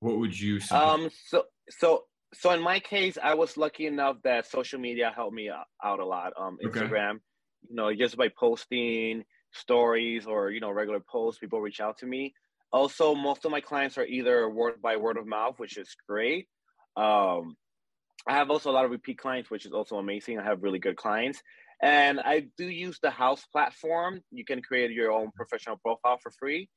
What 0.00 0.18
would 0.18 0.38
you 0.38 0.60
say? 0.60 0.76
Um 0.76 1.10
so 1.28 1.44
so 1.70 2.04
so 2.34 2.50
in 2.50 2.60
my 2.60 2.80
case, 2.80 3.16
I 3.22 3.34
was 3.34 3.56
lucky 3.56 3.86
enough 3.86 4.16
that 4.24 4.46
social 4.46 4.78
media 4.78 5.12
helped 5.14 5.34
me 5.34 5.50
out 5.50 6.00
a 6.00 6.04
lot. 6.04 6.32
Um, 6.38 6.58
Instagram, 6.64 7.10
okay. 7.10 7.20
you 7.68 7.76
know, 7.76 7.94
just 7.94 8.16
by 8.16 8.28
posting 8.28 9.24
stories 9.52 10.26
or 10.26 10.50
you 10.50 10.60
know 10.60 10.70
regular 10.70 11.00
posts, 11.00 11.38
people 11.38 11.60
reach 11.60 11.80
out 11.80 11.98
to 11.98 12.06
me. 12.06 12.34
Also, 12.72 13.14
most 13.14 13.44
of 13.44 13.50
my 13.50 13.60
clients 13.60 13.96
are 13.96 14.04
either 14.04 14.48
word 14.50 14.82
by 14.82 14.96
word 14.96 15.16
of 15.16 15.26
mouth, 15.26 15.58
which 15.58 15.78
is 15.78 15.96
great. 16.08 16.48
Um, 16.96 17.56
I 18.26 18.34
have 18.34 18.50
also 18.50 18.70
a 18.70 18.72
lot 18.72 18.84
of 18.84 18.90
repeat 18.90 19.18
clients, 19.18 19.50
which 19.50 19.66
is 19.66 19.72
also 19.72 19.96
amazing. 19.96 20.38
I 20.38 20.44
have 20.44 20.62
really 20.62 20.80
good 20.80 20.96
clients. 20.96 21.40
And 21.82 22.20
I 22.20 22.46
do 22.56 22.68
use 22.68 22.98
the 23.02 23.08
Houzz 23.08 23.42
platform. 23.52 24.20
You 24.30 24.44
can 24.44 24.62
create 24.62 24.90
your 24.92 25.12
own 25.12 25.30
professional 25.36 25.76
profile 25.76 26.18
for 26.22 26.32
free. 26.38 26.68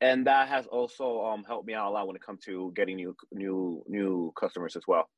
And 0.00 0.26
that 0.26 0.48
has 0.48 0.66
also 0.66 1.24
um, 1.24 1.44
helped 1.44 1.66
me 1.66 1.74
out 1.74 1.90
a 1.90 1.92
lot 1.92 2.06
when 2.06 2.16
it 2.16 2.22
comes 2.22 2.40
to 2.44 2.72
getting 2.74 2.96
new 2.96 3.14
new 3.32 3.84
new 3.86 4.32
customers 4.38 4.74
as 4.74 4.82
well. 4.88 5.08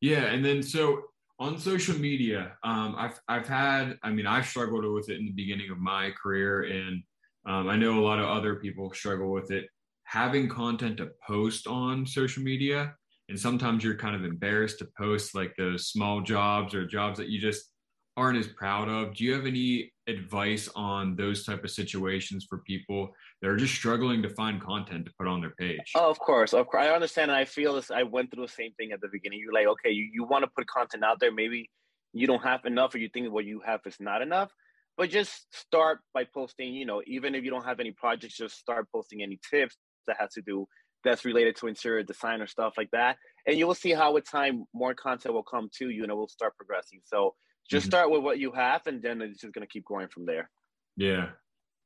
Yeah, 0.00 0.26
and 0.26 0.44
then 0.44 0.62
so 0.62 1.02
on 1.38 1.58
social 1.58 1.98
media, 1.98 2.56
um, 2.62 2.94
I've 2.98 3.18
I've 3.26 3.48
had 3.48 3.98
I 4.02 4.10
mean 4.10 4.26
I've 4.26 4.46
struggled 4.46 4.84
with 4.84 5.08
it 5.08 5.18
in 5.18 5.24
the 5.24 5.32
beginning 5.32 5.70
of 5.70 5.78
my 5.78 6.10
career, 6.10 6.64
and 6.64 7.02
um, 7.48 7.68
I 7.68 7.76
know 7.76 7.98
a 7.98 8.04
lot 8.04 8.18
of 8.18 8.26
other 8.26 8.56
people 8.56 8.92
struggle 8.92 9.32
with 9.32 9.50
it. 9.50 9.66
Having 10.04 10.50
content 10.50 10.98
to 10.98 11.08
post 11.26 11.66
on 11.66 12.06
social 12.06 12.42
media, 12.42 12.94
and 13.30 13.40
sometimes 13.40 13.82
you're 13.82 13.96
kind 13.96 14.14
of 14.14 14.24
embarrassed 14.24 14.78
to 14.80 14.88
post 14.96 15.34
like 15.34 15.54
those 15.56 15.88
small 15.88 16.20
jobs 16.20 16.74
or 16.74 16.86
jobs 16.86 17.18
that 17.18 17.30
you 17.30 17.40
just 17.40 17.70
aren't 18.16 18.38
as 18.38 18.46
proud 18.46 18.88
of. 18.88 19.14
Do 19.14 19.24
you 19.24 19.34
have 19.34 19.46
any 19.46 19.92
advice 20.06 20.68
on 20.74 21.16
those 21.16 21.44
type 21.44 21.64
of 21.64 21.70
situations 21.70 22.46
for 22.48 22.58
people 22.58 23.10
that 23.40 23.48
are 23.48 23.56
just 23.56 23.74
struggling 23.74 24.22
to 24.22 24.28
find 24.30 24.60
content 24.60 25.06
to 25.06 25.12
put 25.18 25.26
on 25.26 25.40
their 25.40 25.54
page? 25.58 25.92
Oh, 25.94 26.10
of 26.10 26.18
course, 26.18 26.54
of 26.54 26.66
course. 26.66 26.86
I 26.86 26.90
understand, 26.90 27.30
and 27.30 27.38
I 27.38 27.44
feel 27.44 27.74
this. 27.74 27.90
I 27.90 28.02
went 28.02 28.32
through 28.32 28.46
the 28.46 28.52
same 28.52 28.72
thing 28.74 28.92
at 28.92 29.00
the 29.00 29.08
beginning. 29.12 29.40
You're 29.40 29.52
like, 29.52 29.66
okay, 29.66 29.90
you, 29.90 30.08
you 30.12 30.24
want 30.24 30.44
to 30.44 30.50
put 30.56 30.66
content 30.66 31.04
out 31.04 31.20
there. 31.20 31.32
Maybe 31.32 31.70
you 32.12 32.26
don't 32.26 32.42
have 32.42 32.64
enough, 32.64 32.94
or 32.94 32.98
you 32.98 33.08
think 33.12 33.30
what 33.32 33.44
you 33.44 33.60
have 33.64 33.80
is 33.86 33.96
not 34.00 34.22
enough 34.22 34.50
but 34.98 35.10
just 35.10 35.54
start 35.54 35.98
by 36.14 36.24
posting 36.24 36.72
you 36.72 36.86
know 36.86 37.02
even 37.06 37.34
if 37.34 37.44
you 37.44 37.50
don't 37.50 37.66
have 37.66 37.80
any 37.80 37.90
projects 37.90 38.38
just 38.38 38.56
start 38.56 38.86
posting 38.90 39.22
any 39.22 39.38
tips 39.50 39.76
that 40.06 40.16
has 40.18 40.32
to 40.32 40.40
do 40.40 40.66
that's 41.04 41.26
related 41.26 41.54
to 41.54 41.66
interior 41.66 42.02
design 42.02 42.40
or 42.40 42.46
stuff 42.46 42.72
like 42.78 42.90
that 42.92 43.18
and 43.46 43.56
you 43.56 43.66
will 43.66 43.74
see 43.74 43.92
how 43.92 44.12
with 44.12 44.28
time 44.28 44.64
more 44.74 44.94
content 44.94 45.32
will 45.32 45.42
come 45.42 45.68
to 45.78 45.90
you 45.90 46.02
and 46.02 46.10
it 46.10 46.14
will 46.14 46.28
start 46.28 46.56
progressing. 46.56 47.00
So 47.04 47.34
just 47.68 47.84
mm-hmm. 47.84 47.90
start 47.90 48.10
with 48.10 48.22
what 48.22 48.38
you 48.38 48.52
have, 48.52 48.86
and 48.86 49.02
then 49.02 49.20
it's 49.22 49.40
just 49.40 49.52
going 49.52 49.66
to 49.66 49.70
keep 49.70 49.84
going 49.84 50.08
from 50.08 50.26
there. 50.26 50.50
Yeah, 50.96 51.28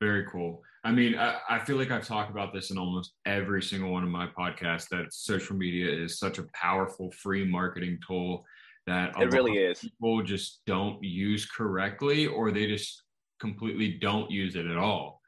very 0.01 0.27
cool. 0.31 0.63
I 0.85 0.93
mean, 0.93 1.19
I, 1.19 1.37
I, 1.49 1.59
feel 1.59 1.77
like 1.77 1.91
I've 1.91 2.07
talked 2.07 2.31
about 2.31 2.55
this 2.55 2.71
in 2.71 2.79
almost 2.79 3.13
every 3.27 3.63
single 3.63 3.91
one 3.91 4.03
of 4.03 4.09
my 4.09 4.27
podcasts 4.27 4.89
that 4.89 5.13
social 5.13 5.55
media 5.55 5.93
is 5.93 6.19
such 6.19 6.39
a 6.39 6.47
powerful 6.55 7.11
free 7.11 7.45
marketing 7.45 7.99
tool 8.07 8.47
that 8.87 9.13
it 9.21 9.33
really 9.33 9.59
is. 9.59 9.81
People 9.81 10.23
just 10.23 10.63
don't 10.67 11.03
use 11.03 11.45
correctly, 11.45 12.27
or 12.27 12.51
they 12.51 12.67
just 12.67 13.03
completely 13.41 13.99
don't 14.01 14.31
use 14.31 14.57
it 14.57 14.67
at 14.67 14.79
all. 14.79 15.21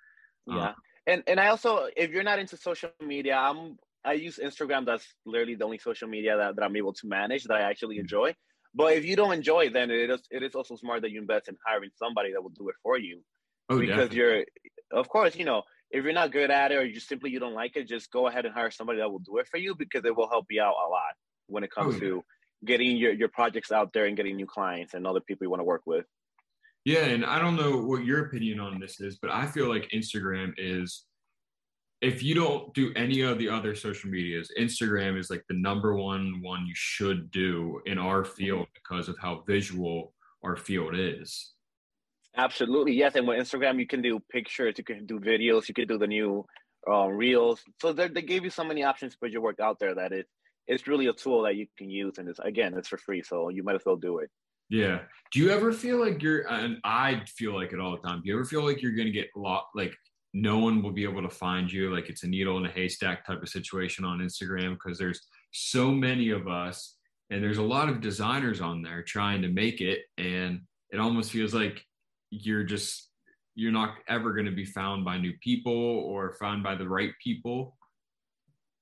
Yeah, 0.47 0.68
um, 0.68 0.75
and 1.06 1.23
and 1.26 1.38
I 1.38 1.49
also, 1.49 1.88
if 1.97 2.11
you're 2.11 2.23
not 2.23 2.38
into 2.38 2.56
social 2.56 2.90
media, 3.00 3.37
I'm 3.37 3.76
I 4.04 4.14
use 4.14 4.38
Instagram. 4.42 4.87
That's 4.87 5.06
literally 5.26 5.54
the 5.54 5.64
only 5.64 5.78
social 5.78 6.09
media 6.09 6.37
that, 6.37 6.56
that 6.56 6.64
I'm 6.64 6.76
able 6.76 6.92
to 6.94 7.06
manage 7.06 7.44
that 7.44 7.54
I 7.54 7.61
actually 7.62 7.97
mm-hmm. 7.97 8.02
enjoy. 8.02 8.35
But 8.75 8.95
if 8.95 9.05
you 9.05 9.17
don't 9.17 9.33
enjoy 9.33 9.67
it, 9.67 9.73
then 9.73 9.91
it 9.91 10.11
is 10.11 10.23
it 10.31 10.43
is 10.43 10.55
also 10.55 10.76
smart 10.76 11.02
that 11.02 11.11
you 11.11 11.21
invest 11.21 11.49
in 11.49 11.57
hiring 11.67 11.91
somebody 11.97 12.33
that 12.33 12.43
will 12.43 12.50
do 12.50 12.69
it 12.69 12.76
for 12.83 12.99
you. 12.99 13.23
Oh, 13.69 13.79
because 13.79 14.09
definitely. 14.09 14.17
you're, 14.17 14.45
of 14.93 15.09
course, 15.09 15.37
you 15.37 15.45
know, 15.45 15.62
if 15.91 16.05
you're 16.05 16.12
not 16.12 16.33
good 16.33 16.50
at 16.50 16.73
it 16.73 16.76
or 16.76 16.85
you 16.85 17.00
simply 17.00 17.31
you 17.31 17.38
don't 17.38 17.55
like 17.55 17.76
it, 17.76 17.87
just 17.87 18.11
go 18.11 18.26
ahead 18.26 18.47
and 18.47 18.55
hire 18.55 18.71
somebody 18.71 18.99
that 18.99 19.11
will 19.11 19.21
do 19.21 19.38
it 19.38 19.47
for 19.49 19.59
you 19.59 19.75
because 19.75 20.05
it 20.05 20.17
will 20.17 20.29
help 20.29 20.47
you 20.50 20.62
out 20.62 20.75
a 20.85 20.88
lot 20.88 21.14
when 21.47 21.64
it 21.64 21.71
oh, 21.76 21.83
comes 21.83 21.97
oh, 21.97 21.99
yeah. 21.99 22.11
to 22.11 22.25
getting 22.64 22.97
your, 22.97 23.12
your 23.12 23.29
projects 23.29 23.73
out 23.73 23.93
there 23.93 24.07
and 24.07 24.17
getting 24.17 24.37
new 24.37 24.47
clients 24.47 24.95
and 24.95 25.07
other 25.07 25.21
people 25.21 25.45
you 25.45 25.50
want 25.50 25.61
to 25.61 25.64
work 25.64 25.83
with. 25.87 26.07
Yeah, 26.85 27.05
and 27.05 27.25
I 27.25 27.38
don't 27.38 27.57
know 27.57 27.79
what 27.79 28.05
your 28.05 28.26
opinion 28.26 28.59
on 28.59 28.81
this 28.81 29.00
is, 29.00 29.19
but 29.21 29.31
I 29.31 29.47
feel 29.47 29.69
like 29.69 29.91
Instagram 29.95 30.52
is 30.57 31.05
if 32.02 32.21
you 32.21 32.35
don't 32.35 32.75
do 32.75 32.92
any 32.97 33.21
of 33.21 33.38
the 33.38 33.49
other 33.49 33.76
social 33.76 34.11
medias, 34.11 34.50
Instagram 34.59 35.16
is 35.16 35.30
like 35.30 35.44
the 35.49 35.54
number 35.54 35.94
one 35.94 36.42
one 36.42 36.66
you 36.66 36.75
should 36.75 37.30
do 37.30 37.80
in 37.87 37.97
our 37.97 38.25
field 38.25 38.66
because 38.75 39.09
of 39.09 39.16
how 39.21 39.44
visual 39.47 40.12
our 40.42 40.56
field 40.56 40.94
is. 40.97 41.52
Absolutely, 42.37 42.92
yes. 42.92 43.14
And 43.14 43.28
with 43.28 43.38
Instagram, 43.38 43.78
you 43.78 43.87
can 43.87 44.02
do 44.02 44.18
pictures, 44.30 44.75
you 44.78 44.85
can 44.85 45.06
do 45.06 45.21
videos, 45.21 45.68
you 45.68 45.75
can 45.75 45.87
do 45.87 45.97
the 45.97 46.06
new 46.06 46.44
uh, 46.90 47.06
reels. 47.06 47.62
So 47.80 47.92
they 47.92 48.09
gave 48.09 48.42
you 48.42 48.50
so 48.50 48.64
many 48.64 48.82
options 48.82 49.12
to 49.12 49.18
put 49.18 49.30
your 49.30 49.42
work 49.42 49.61
out 49.61 49.78
there 49.78 49.94
that 49.94 50.12
it 50.12 50.26
it's 50.66 50.87
really 50.88 51.06
a 51.06 51.12
tool 51.12 51.42
that 51.42 51.56
you 51.56 51.66
can 51.78 51.88
use, 51.90 52.18
and 52.18 52.28
it's 52.28 52.40
again, 52.40 52.75
it's 52.76 52.88
for 52.88 52.99
free, 52.99 53.23
so 53.23 53.49
you 53.49 53.62
might 53.62 53.76
as 53.76 53.82
well 53.87 53.97
do 53.97 54.18
it. 54.18 54.30
Yeah. 54.71 55.00
Do 55.32 55.40
you 55.40 55.50
ever 55.50 55.73
feel 55.73 56.00
like 56.00 56.23
you're, 56.23 56.50
and 56.50 56.78
I 56.82 57.23
feel 57.26 57.54
like 57.54 57.73
it 57.73 57.80
all 57.80 57.92
the 57.92 58.09
time. 58.09 58.23
Do 58.23 58.28
you 58.28 58.35
ever 58.35 58.44
feel 58.44 58.64
like 58.64 58.80
you're 58.80 58.94
going 58.94 59.06
to 59.06 59.12
get 59.12 59.28
a 59.37 59.38
lot, 59.38 59.66
like 59.75 59.94
no 60.34 60.58
one 60.58 60.82
will 60.82 60.92
be 60.92 61.04
able 61.04 61.22
to 61.22 61.28
find 61.28 61.70
you, 61.70 61.94
like 61.94 62.08
it's 62.08 62.22
a 62.22 62.28
needle 62.28 62.56
in 62.58 62.66
a 62.66 62.70
haystack 62.70 63.26
type 63.26 63.42
of 63.42 63.48
situation 63.48 64.04
on 64.04 64.20
Instagram 64.20 64.74
because 64.74 64.98
there's 64.98 65.20
so 65.52 65.90
many 65.90 66.30
of 66.30 66.48
us, 66.48 66.96
and 67.30 67.42
there's 67.42 67.58
a 67.58 67.62
lot 67.62 67.88
of 67.88 68.00
designers 68.00 68.60
on 68.60 68.82
there 68.82 69.02
trying 69.02 69.42
to 69.42 69.48
make 69.48 69.80
it, 69.80 70.00
and 70.16 70.60
it 70.90 71.00
almost 71.00 71.30
feels 71.30 71.52
like 71.52 71.84
you're 72.30 72.64
just 72.64 73.10
you're 73.54 73.72
not 73.72 73.96
ever 74.08 74.32
going 74.32 74.46
to 74.46 74.52
be 74.52 74.64
found 74.64 75.04
by 75.04 75.18
new 75.18 75.34
people 75.42 75.72
or 75.72 76.32
found 76.32 76.62
by 76.62 76.74
the 76.74 76.88
right 76.88 77.12
people. 77.22 77.76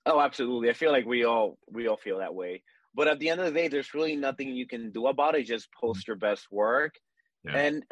Oh 0.06 0.20
absolutely. 0.20 0.70
I 0.70 0.72
feel 0.72 0.92
like 0.92 1.06
we 1.06 1.24
all 1.24 1.58
we 1.68 1.88
all 1.88 1.96
feel 1.96 2.18
that 2.18 2.34
way. 2.34 2.62
But 2.94 3.08
at 3.08 3.18
the 3.18 3.28
end 3.28 3.40
of 3.40 3.46
the 3.46 3.52
day 3.52 3.66
there's 3.66 3.94
really 3.94 4.14
nothing 4.14 4.50
you 4.50 4.66
can 4.66 4.92
do 4.92 5.08
about 5.08 5.34
it. 5.34 5.44
Just 5.44 5.68
post 5.72 6.00
mm-hmm. 6.00 6.10
your 6.12 6.16
best 6.16 6.46
work. 6.50 6.94
Yeah. 7.42 7.56
and 7.56 7.84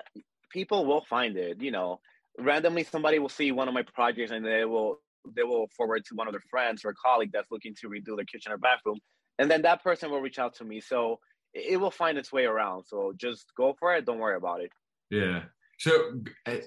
people 0.52 0.84
will 0.84 1.04
find 1.08 1.38
it 1.38 1.62
you 1.62 1.70
know 1.70 2.00
randomly 2.38 2.84
somebody 2.84 3.18
will 3.18 3.28
see 3.28 3.52
one 3.52 3.68
of 3.68 3.74
my 3.74 3.82
projects 3.94 4.30
and 4.30 4.44
they 4.44 4.64
will 4.64 5.00
they 5.36 5.42
will 5.42 5.66
forward 5.76 6.04
to 6.04 6.14
one 6.14 6.26
of 6.26 6.32
their 6.32 6.42
friends 6.48 6.84
or 6.84 6.90
a 6.90 6.94
colleague 6.94 7.30
that's 7.32 7.50
looking 7.50 7.74
to 7.80 7.88
redo 7.88 8.16
their 8.16 8.24
kitchen 8.24 8.52
or 8.52 8.58
bathroom 8.58 8.98
and 9.38 9.50
then 9.50 9.62
that 9.62 9.82
person 9.82 10.10
will 10.10 10.20
reach 10.20 10.38
out 10.38 10.54
to 10.54 10.64
me 10.64 10.80
so 10.80 11.18
it 11.52 11.78
will 11.78 11.90
find 11.90 12.16
its 12.16 12.32
way 12.32 12.44
around 12.44 12.84
so 12.84 13.12
just 13.16 13.46
go 13.56 13.74
for 13.78 13.94
it 13.94 14.06
don't 14.06 14.18
worry 14.18 14.36
about 14.36 14.60
it 14.60 14.70
yeah. 15.10 15.42
So, 15.78 16.20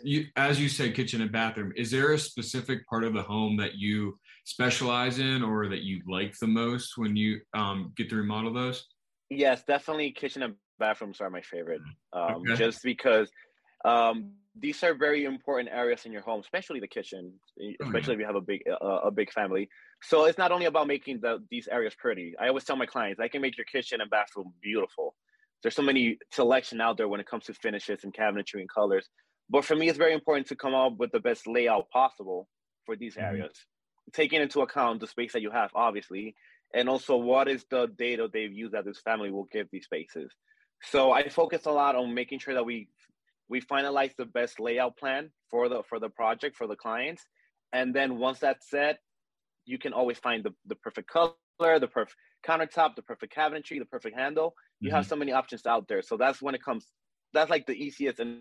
you, 0.04 0.28
as 0.38 0.60
you 0.60 0.70
said, 0.70 0.96
kitchen 0.96 1.22
and 1.22 1.32
bathroom, 1.32 1.74
is 1.76 1.92
there 1.92 2.14
a 2.14 2.20
specific 2.20 2.88
part 2.88 3.04
of 3.04 3.14
the 3.14 3.22
home 3.22 3.58
that 3.58 3.76
you 3.76 4.18
specialize 4.46 5.20
in 5.20 5.44
or 5.44 5.68
that 5.68 5.82
you 5.82 6.02
like 6.08 6.38
the 6.40 6.48
most 6.48 6.94
when 6.98 7.16
you 7.18 7.42
um, 7.54 7.92
get 7.98 8.10
to 8.10 8.16
remodel 8.16 8.54
those? 8.54 8.88
Yes, 9.30 9.64
definitely 9.64 10.12
kitchen 10.12 10.44
and 10.44 10.56
bathrooms 10.80 11.20
are 11.20 11.30
my 11.30 11.42
favorite. 11.42 11.82
Um, 12.14 12.36
okay. 12.36 12.56
Just 12.56 12.84
because 12.84 13.30
um, 13.86 14.32
these 14.60 14.84
are 14.84 14.94
very 14.94 15.24
important 15.26 15.70
areas 15.72 16.06
in 16.06 16.12
your 16.12 16.22
home, 16.22 16.42
especially 16.42 16.80
the 16.80 16.88
kitchen, 16.88 17.34
especially 17.82 17.82
oh, 17.84 17.94
yeah. 17.94 18.14
if 18.14 18.20
you 18.20 18.26
have 18.26 18.36
a 18.36 18.42
big 18.42 18.62
uh, 18.70 19.00
a 19.04 19.12
big 19.12 19.32
family. 19.32 19.70
So 20.04 20.26
it's 20.26 20.38
not 20.38 20.52
only 20.52 20.66
about 20.66 20.88
making 20.88 21.20
the, 21.22 21.40
these 21.50 21.68
areas 21.68 21.94
pretty. 21.98 22.34
I 22.42 22.48
always 22.48 22.64
tell 22.64 22.76
my 22.76 22.86
clients, 22.86 23.20
I 23.20 23.28
can 23.28 23.42
make 23.42 23.58
your 23.58 23.66
kitchen 23.66 24.02
and 24.02 24.10
bathroom 24.10 24.54
beautiful 24.62 25.16
there's 25.62 25.76
so 25.76 25.82
many 25.82 26.18
selection 26.32 26.82
out 26.82 26.98
there 26.98 27.08
when 27.08 27.20
it 27.20 27.28
comes 27.28 27.46
to 27.46 27.54
finishes 27.54 28.04
and 28.04 28.14
cabinetry 28.14 28.60
and 28.60 28.70
colors. 28.70 29.08
But 29.50 29.66
for 29.66 29.76
me, 29.76 29.90
it's 29.90 29.98
very 29.98 30.14
important 30.14 30.48
to 30.48 30.56
come 30.56 30.74
up 30.74 30.98
with 30.98 31.12
the 31.12 31.20
best 31.20 31.48
layout 31.48 31.90
possible 31.92 32.48
for 32.86 32.96
these 32.96 33.16
mm-hmm. 33.16 33.26
areas, 33.26 33.54
taking 34.14 34.42
into 34.42 34.62
account 34.62 35.02
the 35.02 35.08
space 35.08 35.34
that 35.34 35.42
you 35.42 35.52
have, 35.52 35.70
obviously, 35.76 36.36
and 36.74 36.90
also 36.90 37.18
what 37.18 37.48
is 37.48 37.66
the 37.70 37.88
data 37.98 38.28
they've 38.32 38.54
used 38.54 38.74
that 38.74 38.86
this 38.86 39.00
family 39.02 39.30
will 39.30 39.48
give 39.52 39.68
these 39.72 39.86
spaces. 39.86 40.32
So 40.84 41.12
I 41.12 41.30
focus 41.30 41.66
a 41.66 41.72
lot 41.72 41.96
on 41.96 42.14
making 42.14 42.40
sure 42.40 42.56
that 42.56 42.66
we 42.66 42.88
we 43.52 43.62
finalize 43.62 44.16
the 44.18 44.26
best 44.26 44.60
layout 44.60 44.98
plan 44.98 45.30
for 45.52 45.68
the 45.70 45.84
for 45.90 46.00
the 46.00 46.10
project 46.10 46.56
for 46.56 46.66
the 46.66 46.76
clients, 46.76 47.24
and 47.74 47.94
then 47.94 48.18
once 48.18 48.40
that's 48.40 48.70
set, 48.70 49.00
you 49.66 49.78
can 49.78 49.94
always 49.94 50.18
find 50.18 50.44
the, 50.44 50.54
the 50.66 50.76
perfect 50.76 51.10
color, 51.10 51.34
the 51.60 51.88
perfect 51.88 52.16
countertop, 52.48 52.96
the 52.96 53.02
perfect 53.04 53.36
cabinetry, 53.36 53.78
the 53.78 53.86
perfect 53.86 54.18
handle. 54.18 54.56
You 54.80 54.88
mm-hmm. 54.88 54.96
have 54.96 55.06
so 55.06 55.18
many 55.18 55.34
options 55.34 55.66
out 55.66 55.88
there. 55.90 56.02
So 56.02 56.18
that's 56.18 56.42
when 56.42 56.56
it 56.56 56.64
comes. 56.64 56.88
That's 57.34 57.50
like 57.50 57.66
the 57.68 57.74
easiest 57.74 58.20
and 58.20 58.40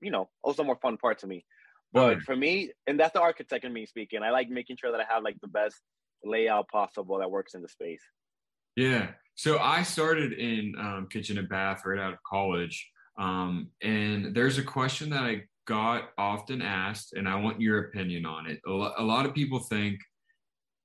you 0.00 0.10
know 0.10 0.28
also 0.42 0.62
more 0.62 0.78
fun 0.80 0.98
part 0.98 1.18
to 1.20 1.26
me. 1.26 1.44
But 1.92 2.08
right. 2.08 2.22
for 2.22 2.36
me, 2.36 2.70
and 2.86 3.00
that's 3.00 3.14
the 3.14 3.20
architect 3.20 3.64
in 3.64 3.72
me 3.72 3.86
speaking. 3.86 4.22
I 4.22 4.30
like 4.30 4.48
making 4.48 4.76
sure 4.76 4.92
that 4.92 5.00
I 5.00 5.12
have 5.12 5.24
like 5.24 5.38
the 5.40 5.48
best 5.48 5.76
layout 6.22 6.68
possible 6.68 7.18
that 7.18 7.30
works 7.30 7.54
in 7.54 7.62
the 7.62 7.68
space. 7.68 8.02
Yeah. 8.76 9.08
So 9.34 9.58
I 9.58 9.82
started 9.82 10.34
in 10.34 10.74
um, 10.78 11.08
kitchen 11.10 11.38
and 11.38 11.48
bath 11.48 11.82
right 11.84 11.98
out 11.98 12.12
of 12.12 12.18
college, 12.22 12.88
um, 13.20 13.68
and 13.82 14.34
there's 14.34 14.58
a 14.58 14.62
question 14.62 15.10
that 15.10 15.22
I 15.22 15.42
got 15.68 16.10
often 16.18 16.62
asked, 16.62 17.12
and 17.12 17.28
I 17.28 17.36
want 17.36 17.60
your 17.60 17.84
opinion 17.84 18.24
on 18.24 18.46
it. 18.46 18.58
A, 18.66 18.70
lo- 18.70 18.94
a 18.96 19.04
lot 19.04 19.26
of 19.26 19.34
people 19.34 19.58
think 19.58 20.00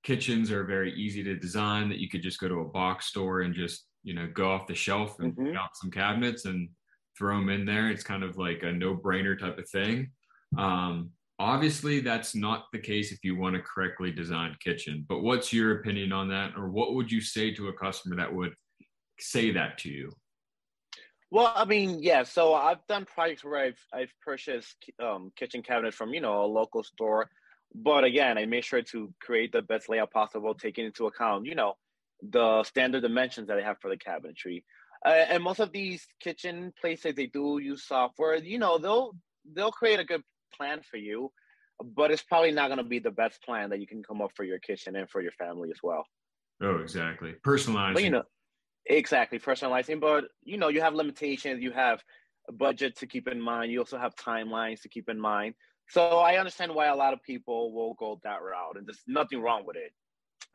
kitchens 0.03 0.51
are 0.51 0.65
very 0.65 0.93
easy 0.93 1.23
to 1.23 1.35
design 1.35 1.89
that 1.89 1.97
you 1.97 2.07
could 2.09 2.21
just 2.21 2.39
go 2.39 2.47
to 2.47 2.59
a 2.59 2.65
box 2.65 3.07
store 3.07 3.41
and 3.41 3.55
just 3.55 3.87
you 4.03 4.13
know 4.13 4.29
go 4.33 4.51
off 4.51 4.67
the 4.67 4.75
shelf 4.75 5.19
and 5.19 5.35
mm-hmm. 5.35 5.57
out 5.57 5.75
some 5.75 5.89
cabinets 5.89 6.45
and 6.45 6.69
throw 7.17 7.39
them 7.39 7.49
in 7.49 7.65
there 7.65 7.89
it's 7.89 8.03
kind 8.03 8.21
of 8.23 8.37
like 8.37 8.61
a 8.61 8.71
no-brainer 8.71 9.37
type 9.37 9.57
of 9.57 9.67
thing 9.69 10.11
um, 10.59 11.09
obviously 11.39 12.01
that's 12.01 12.35
not 12.35 12.65
the 12.71 12.77
case 12.77 13.11
if 13.11 13.17
you 13.23 13.35
want 13.35 13.55
a 13.55 13.61
correctly 13.61 14.11
designed 14.11 14.59
kitchen 14.59 15.03
but 15.09 15.23
what's 15.23 15.51
your 15.51 15.79
opinion 15.79 16.11
on 16.11 16.29
that 16.29 16.51
or 16.55 16.69
what 16.69 16.93
would 16.93 17.11
you 17.11 17.19
say 17.19 17.51
to 17.51 17.69
a 17.69 17.73
customer 17.73 18.15
that 18.15 18.31
would 18.31 18.53
say 19.19 19.51
that 19.51 19.75
to 19.79 19.89
you 19.89 20.11
well, 21.35 21.53
I 21.55 21.65
mean, 21.65 22.01
yeah. 22.01 22.23
So 22.23 22.53
I've 22.53 22.85
done 22.87 23.05
projects 23.05 23.43
where 23.43 23.59
I've 23.59 23.79
I've 23.93 24.13
purchased 24.23 24.77
um, 25.01 25.31
kitchen 25.35 25.61
cabinets 25.61 25.95
from 25.95 26.13
you 26.13 26.21
know 26.21 26.43
a 26.43 26.47
local 26.47 26.83
store 26.83 27.29
but 27.75 28.05
again, 28.05 28.37
I 28.37 28.45
made 28.45 28.63
sure 28.63 28.81
to 28.81 29.13
create 29.21 29.51
the 29.51 29.61
best 29.61 29.89
layout 29.89 30.11
possible, 30.11 30.53
taking 30.53 30.85
into 30.85 31.07
account, 31.07 31.45
you 31.45 31.55
know, 31.55 31.73
the 32.21 32.63
standard 32.63 33.01
dimensions 33.01 33.47
that 33.47 33.57
I 33.57 33.63
have 33.63 33.79
for 33.81 33.89
the 33.89 33.97
cabinetry. 33.97 34.63
Uh, 35.05 35.25
and 35.29 35.43
most 35.43 35.59
of 35.59 35.71
these 35.73 36.07
kitchen 36.21 36.73
places, 36.79 37.15
they 37.15 37.27
do 37.27 37.59
use 37.61 37.85
software. 37.85 38.37
You 38.37 38.59
know, 38.59 38.77
they'll 38.77 39.11
they'll 39.53 39.71
create 39.71 39.99
a 39.99 40.05
good 40.05 40.23
plan 40.55 40.81
for 40.89 40.97
you, 40.97 41.31
but 41.83 42.11
it's 42.11 42.23
probably 42.23 42.51
not 42.51 42.67
going 42.67 42.77
to 42.77 42.83
be 42.83 42.99
the 42.99 43.11
best 43.11 43.43
plan 43.43 43.69
that 43.71 43.79
you 43.79 43.87
can 43.87 44.01
come 44.03 44.21
up 44.21 44.31
for 44.35 44.45
your 44.45 44.59
kitchen 44.59 44.95
and 44.95 45.09
for 45.09 45.21
your 45.21 45.33
family 45.33 45.69
as 45.69 45.79
well. 45.83 46.05
Oh, 46.61 46.77
exactly. 46.77 47.33
Personalizing. 47.45 47.93
But, 47.93 48.03
you 48.03 48.09
know, 48.11 48.23
exactly 48.85 49.39
personalizing. 49.39 49.99
But 49.99 50.25
you 50.43 50.57
know, 50.57 50.69
you 50.69 50.81
have 50.81 50.93
limitations. 50.93 51.61
You 51.61 51.71
have 51.71 52.03
a 52.47 52.51
budget 52.51 52.97
to 52.97 53.07
keep 53.07 53.27
in 53.27 53.41
mind. 53.41 53.71
You 53.71 53.79
also 53.79 53.97
have 53.97 54.15
timelines 54.15 54.81
to 54.81 54.89
keep 54.89 55.09
in 55.09 55.19
mind. 55.19 55.55
So 55.89 56.01
I 56.01 56.37
understand 56.37 56.73
why 56.73 56.87
a 56.87 56.95
lot 56.95 57.13
of 57.13 57.21
people 57.21 57.73
will 57.73 57.93
go 57.95 58.19
that 58.23 58.41
route, 58.41 58.77
and 58.77 58.87
there's 58.87 59.03
nothing 59.07 59.41
wrong 59.41 59.63
with 59.65 59.77
it. 59.77 59.91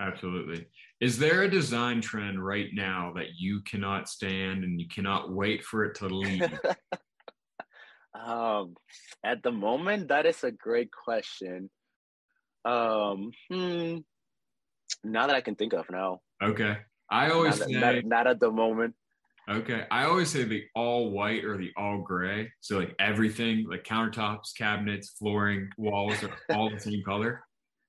Absolutely. 0.00 0.66
Is 1.00 1.18
there 1.18 1.42
a 1.42 1.50
design 1.50 2.00
trend 2.00 2.44
right 2.44 2.68
now 2.72 3.12
that 3.16 3.34
you 3.38 3.60
cannot 3.62 4.08
stand 4.08 4.64
and 4.64 4.80
you 4.80 4.88
cannot 4.88 5.32
wait 5.32 5.62
for 5.62 5.84
it 5.84 5.94
to 5.96 6.06
leave? 6.06 6.42
um, 8.14 8.75
at 9.22 9.42
the 9.42 9.52
moment, 9.52 10.08
that 10.08 10.25
is 10.25 10.42
a 10.42 10.50
great 10.50 10.90
question. 10.90 11.68
Um, 12.64 13.30
hmm, 13.50 13.99
now 15.04 15.26
that 15.26 15.37
I 15.37 15.42
can 15.42 15.54
think 15.54 15.75
of 15.75 15.90
now. 15.90 16.20
Okay. 16.42 16.78
I 17.10 17.30
always 17.30 17.58
not, 17.58 17.68
say 17.68 17.74
not, 17.74 18.04
not 18.04 18.26
at 18.26 18.40
the 18.40 18.50
moment. 18.50 18.94
Okay. 19.48 19.84
I 19.90 20.04
always 20.04 20.30
say 20.30 20.44
the 20.44 20.64
all 20.74 21.10
white 21.10 21.44
or 21.44 21.56
the 21.56 21.72
all 21.76 21.98
gray. 21.98 22.52
So 22.60 22.78
like 22.78 22.94
everything, 23.00 23.66
like 23.68 23.84
countertops, 23.84 24.54
cabinets, 24.56 25.10
flooring, 25.18 25.70
walls 25.76 26.22
are 26.22 26.54
all 26.54 26.70
the 26.70 26.78
same 26.78 27.02
color. 27.02 27.42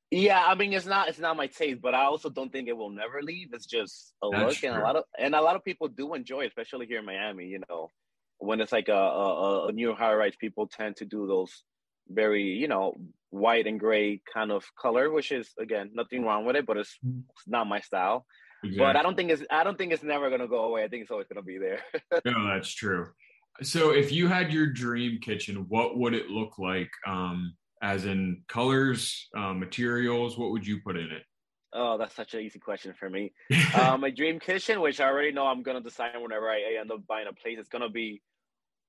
Yeah, 0.10 0.44
I 0.46 0.56
mean 0.56 0.74
it's 0.74 0.86
not 0.86 1.08
it's 1.08 1.20
not 1.20 1.38
my 1.38 1.48
taste, 1.48 1.82
but 1.82 1.96
I 1.96 2.04
also 2.04 2.30
don't 2.30 2.52
think 2.52 2.68
it 2.68 2.76
will 2.76 2.90
never 2.90 3.22
leave. 3.22 3.50
It's 3.54 3.66
just 3.66 4.14
a 4.22 4.30
That's 4.30 4.62
look, 4.62 4.64
and 4.64 4.82
a 4.82 4.84
lot 4.84 4.96
of 4.98 5.04
and 5.18 5.34
a 5.34 5.42
lot 5.42 5.56
of 5.56 5.64
people 5.64 5.88
do 5.88 6.14
enjoy, 6.16 6.42
it, 6.42 6.48
especially 6.48 6.86
here 6.86 7.00
in 7.00 7.06
Miami. 7.06 7.46
You 7.46 7.62
know, 7.70 7.90
when 8.38 8.60
it's 8.60 8.74
like 8.74 8.90
a 8.90 8.94
a, 8.94 9.68
a 9.68 9.72
new 9.72 9.94
high 9.94 10.14
rise, 10.14 10.36
people 10.36 10.68
tend 10.68 10.98
to 10.98 11.06
do 11.06 11.28
those 11.28 11.64
very 12.10 12.44
you 12.44 12.68
know 12.68 13.00
white 13.30 13.68
and 13.68 13.80
gray 13.80 14.22
kind 14.34 14.52
of 14.52 14.66
color, 14.78 15.10
which 15.10 15.32
is 15.32 15.50
again 15.58 15.92
nothing 15.94 16.26
wrong 16.26 16.44
with 16.44 16.58
it, 16.58 16.66
but 16.66 16.76
it's, 16.76 16.98
it's 17.04 17.48
not 17.48 17.68
my 17.68 17.80
style. 17.80 18.26
But 18.78 18.96
I 18.96 19.02
don't 19.02 19.16
think 19.16 19.32
it's 19.32 19.44
I 19.50 19.64
don't 19.64 19.78
think 19.78 19.92
it's 19.94 20.04
never 20.04 20.30
gonna 20.30 20.48
go 20.48 20.66
away. 20.66 20.84
I 20.84 20.88
think 20.88 21.02
it's 21.04 21.12
always 21.12 21.28
gonna 21.28 21.42
be 21.42 21.58
there. 21.58 21.80
No, 22.26 22.48
that's 22.48 22.74
true. 22.74 23.08
So, 23.64 23.92
if 23.92 24.12
you 24.12 24.28
had 24.28 24.52
your 24.54 24.68
dream 24.68 25.20
kitchen, 25.22 25.66
what 25.68 25.98
would 25.98 26.14
it 26.14 26.30
look 26.30 26.58
like? 26.58 26.90
Um, 27.06 27.56
as 27.82 28.06
in 28.06 28.44
colors, 28.48 29.28
uh, 29.38 29.54
materials, 29.54 30.38
what 30.38 30.52
would 30.52 30.66
you 30.66 30.80
put 30.82 30.98
in 30.98 31.12
it? 31.12 31.24
oh, 31.74 31.98
that's 31.98 32.14
such 32.16 32.34
an 32.34 32.42
easy 32.42 32.60
question 32.60 32.94
for 33.00 33.10
me. 33.10 33.32
uh, 33.76 33.98
my 33.98 34.10
dream 34.10 34.40
kitchen, 34.40 34.82
which 34.82 35.00
I 35.00 35.06
already 35.08 35.32
know 35.32 35.48
I'm 35.48 35.64
gonna 35.64 35.82
decide 35.82 36.12
whenever 36.22 36.50
I, 36.50 36.58
I 36.76 36.80
end 36.82 36.92
up 36.92 37.08
buying 37.08 37.28
a 37.28 37.34
place, 37.34 37.58
it's 37.60 37.70
gonna 37.70 37.90
be 37.90 38.22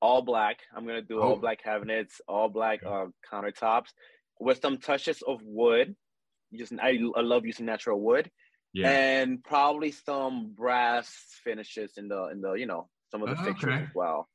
all 0.00 0.21
black. 0.23 0.59
I'm 0.76 0.85
gonna 0.87 1.00
do 1.02 1.21
Oh. 1.21 1.23
all 1.23 1.37
black 1.37 1.62
cabinets, 1.62 2.21
all 2.29 2.49
black 2.49 2.85
uh, 2.85 3.07
countertops, 3.33 3.91
with 4.41 4.61
some 4.61 4.79
touches 4.79 5.23
of 5.23 5.41
wood. 5.45 5.95
Just 6.55 6.73
I, 6.81 6.99
I 7.17 7.21
love 7.21 7.47
using 7.47 7.67
natural 7.67 8.00
wood, 8.00 8.31
yeah. 8.73 8.88
and 8.91 9.43
probably 9.45 9.91
some 9.93 10.52
brass 10.55 11.12
finishes 11.45 11.93
in 11.97 12.09
the 12.09 12.29
in 12.29 12.41
the 12.41 12.52
you 12.55 12.67
know 12.67 12.88
some 13.11 13.23
of 13.23 13.29
the 13.29 13.37
Oh, 13.41 13.45
fixtures 13.45 13.73
okay. 13.75 13.83
as 13.85 13.88
well. 13.95 14.29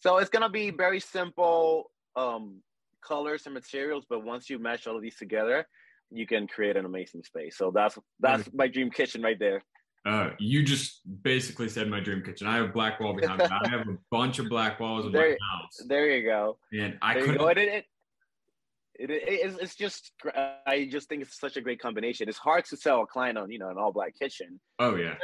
So 0.00 0.18
it's 0.18 0.30
gonna 0.30 0.50
be 0.50 0.70
very 0.70 1.00
simple 1.00 1.90
um, 2.16 2.62
colors 3.06 3.42
and 3.46 3.54
materials, 3.54 4.04
but 4.08 4.24
once 4.24 4.48
you 4.50 4.58
mesh 4.58 4.86
all 4.86 4.96
of 4.96 5.02
these 5.02 5.16
together, 5.16 5.66
you 6.10 6.26
can 6.26 6.46
create 6.46 6.76
an 6.76 6.84
amazing 6.84 7.22
space. 7.22 7.56
So 7.56 7.70
that's 7.74 7.98
that's 8.20 8.48
my 8.52 8.68
dream 8.68 8.90
kitchen 8.90 9.22
right 9.22 9.38
there. 9.38 9.62
Uh, 10.06 10.30
you 10.38 10.62
just 10.62 11.00
basically 11.22 11.68
said 11.68 11.88
my 11.88 12.00
dream 12.00 12.22
kitchen. 12.22 12.46
I 12.46 12.56
have 12.56 12.72
black 12.72 13.00
wall 13.00 13.14
behind 13.14 13.40
me. 13.40 13.46
I 13.50 13.68
have 13.74 13.86
a 13.88 13.98
bunch 14.10 14.38
of 14.38 14.48
black 14.48 14.78
walls 14.80 15.04
in 15.06 15.12
my 15.12 15.18
There- 15.18 15.38
house, 15.52 15.76
There 15.86 16.06
you 16.16 16.22
go. 16.24 16.58
and 16.72 16.96
I 17.02 17.14
couldn't. 17.20 17.58
It, 17.58 17.58
it, 17.58 17.84
it, 18.98 19.10
it, 19.10 19.22
it's, 19.26 19.58
it's 19.58 19.74
just 19.76 20.12
I 20.66 20.88
just 20.90 21.08
think 21.08 21.22
it's 21.22 21.38
such 21.38 21.56
a 21.56 21.60
great 21.60 21.80
combination. 21.80 22.28
It's 22.28 22.38
hard 22.38 22.64
to 22.66 22.76
sell 22.76 23.02
a 23.02 23.06
client 23.06 23.38
on 23.38 23.50
you 23.50 23.58
know 23.58 23.68
an 23.70 23.78
all 23.78 23.92
black 23.92 24.14
kitchen, 24.18 24.60
Oh 24.78 24.96
yeah. 24.96 25.14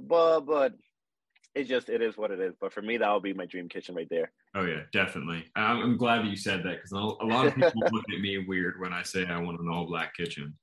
but 0.00 0.40
but 0.40 0.72
it 1.54 1.64
just 1.64 1.88
it 1.88 2.02
is 2.02 2.16
what 2.16 2.30
it 2.30 2.40
is. 2.40 2.54
But 2.60 2.72
for 2.72 2.82
me, 2.82 2.96
that 2.96 3.12
would 3.12 3.22
be 3.22 3.32
my 3.34 3.46
dream 3.46 3.68
kitchen 3.68 3.94
right 3.94 4.08
there. 4.10 4.32
Oh 4.54 4.64
yeah, 4.64 4.80
definitely. 4.92 5.44
I'm, 5.54 5.78
I'm 5.82 5.96
glad 5.96 6.22
that 6.22 6.28
you 6.30 6.36
said 6.36 6.62
that 6.64 6.76
because 6.76 6.92
a 6.92 6.96
lot 6.98 7.46
of 7.46 7.54
people 7.54 7.82
look 7.92 8.04
at 8.12 8.20
me 8.20 8.38
weird 8.38 8.80
when 8.80 8.92
I 8.92 9.02
say 9.02 9.24
I 9.26 9.38
want 9.40 9.60
an 9.60 9.68
all 9.68 9.86
black 9.86 10.14
kitchen. 10.16 10.54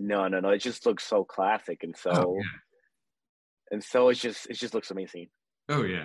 No, 0.00 0.28
no, 0.28 0.40
no. 0.40 0.50
It 0.50 0.58
just 0.58 0.86
looks 0.86 1.04
so 1.04 1.24
classic 1.24 1.82
and 1.82 1.96
so 1.96 2.10
Oh, 2.12 2.36
yeah. 2.36 2.58
and 3.72 3.82
so 3.82 4.08
it's 4.10 4.20
just 4.20 4.48
it 4.50 4.54
just 4.54 4.74
looks 4.74 4.90
amazing. 4.90 5.28
Oh 5.68 5.84
yeah, 5.84 6.04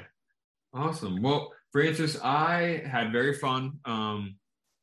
awesome. 0.74 1.22
Well, 1.22 1.52
Francis, 1.72 2.20
I 2.24 2.84
had 2.86 3.12
very 3.12 3.34
fun 3.34 3.80
um, 3.86 4.36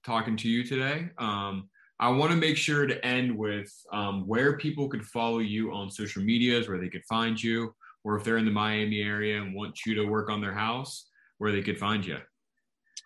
talking 0.05 0.37
to 0.39 0.49
you 0.49 0.65
today. 0.65 1.11
Um, 1.19 1.69
I 1.99 2.09
want 2.09 2.31
to 2.31 2.37
make 2.37 2.57
sure 2.57 2.87
to 2.87 3.05
end 3.05 3.37
with 3.37 3.71
um, 3.93 4.27
where 4.27 4.57
people 4.57 4.89
could 4.89 5.05
follow 5.05 5.39
you 5.39 5.73
on 5.73 5.91
social 5.91 6.23
medias, 6.23 6.69
where 6.69 6.79
they 6.79 6.89
could 6.89 7.05
find 7.05 7.41
you, 7.43 7.75
or 8.05 8.17
if 8.17 8.25
they're 8.25 8.39
in 8.39 8.47
the 8.47 8.51
Miami 8.51 9.03
area 9.03 9.41
and 9.41 9.55
want 9.55 9.85
you 9.85 9.95
to 9.97 10.05
work 10.05 10.31
on 10.31 10.41
their 10.41 10.55
house, 10.55 11.09
where 11.39 11.53
they 11.53 11.63
could 11.63 11.79
find 11.79 12.05
you. 12.05 12.17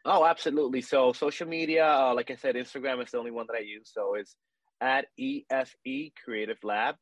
Oh, 0.05 0.25
absolutely. 0.25 0.81
So 0.81 1.13
social 1.13 1.49
media, 1.49 1.87
uh, 1.87 2.15
like 2.15 2.31
I 2.31 2.37
said, 2.37 2.57
Instagram 2.57 3.03
is 3.03 3.11
the 3.11 3.19
only 3.19 3.31
one 3.31 3.47
that 3.49 3.57
I 3.57 3.63
use. 3.63 3.91
So 3.93 4.15
it's 4.15 4.37
at 4.81 5.07
EFE 5.19 6.13
Creative 6.23 6.59
Lab. 6.63 6.97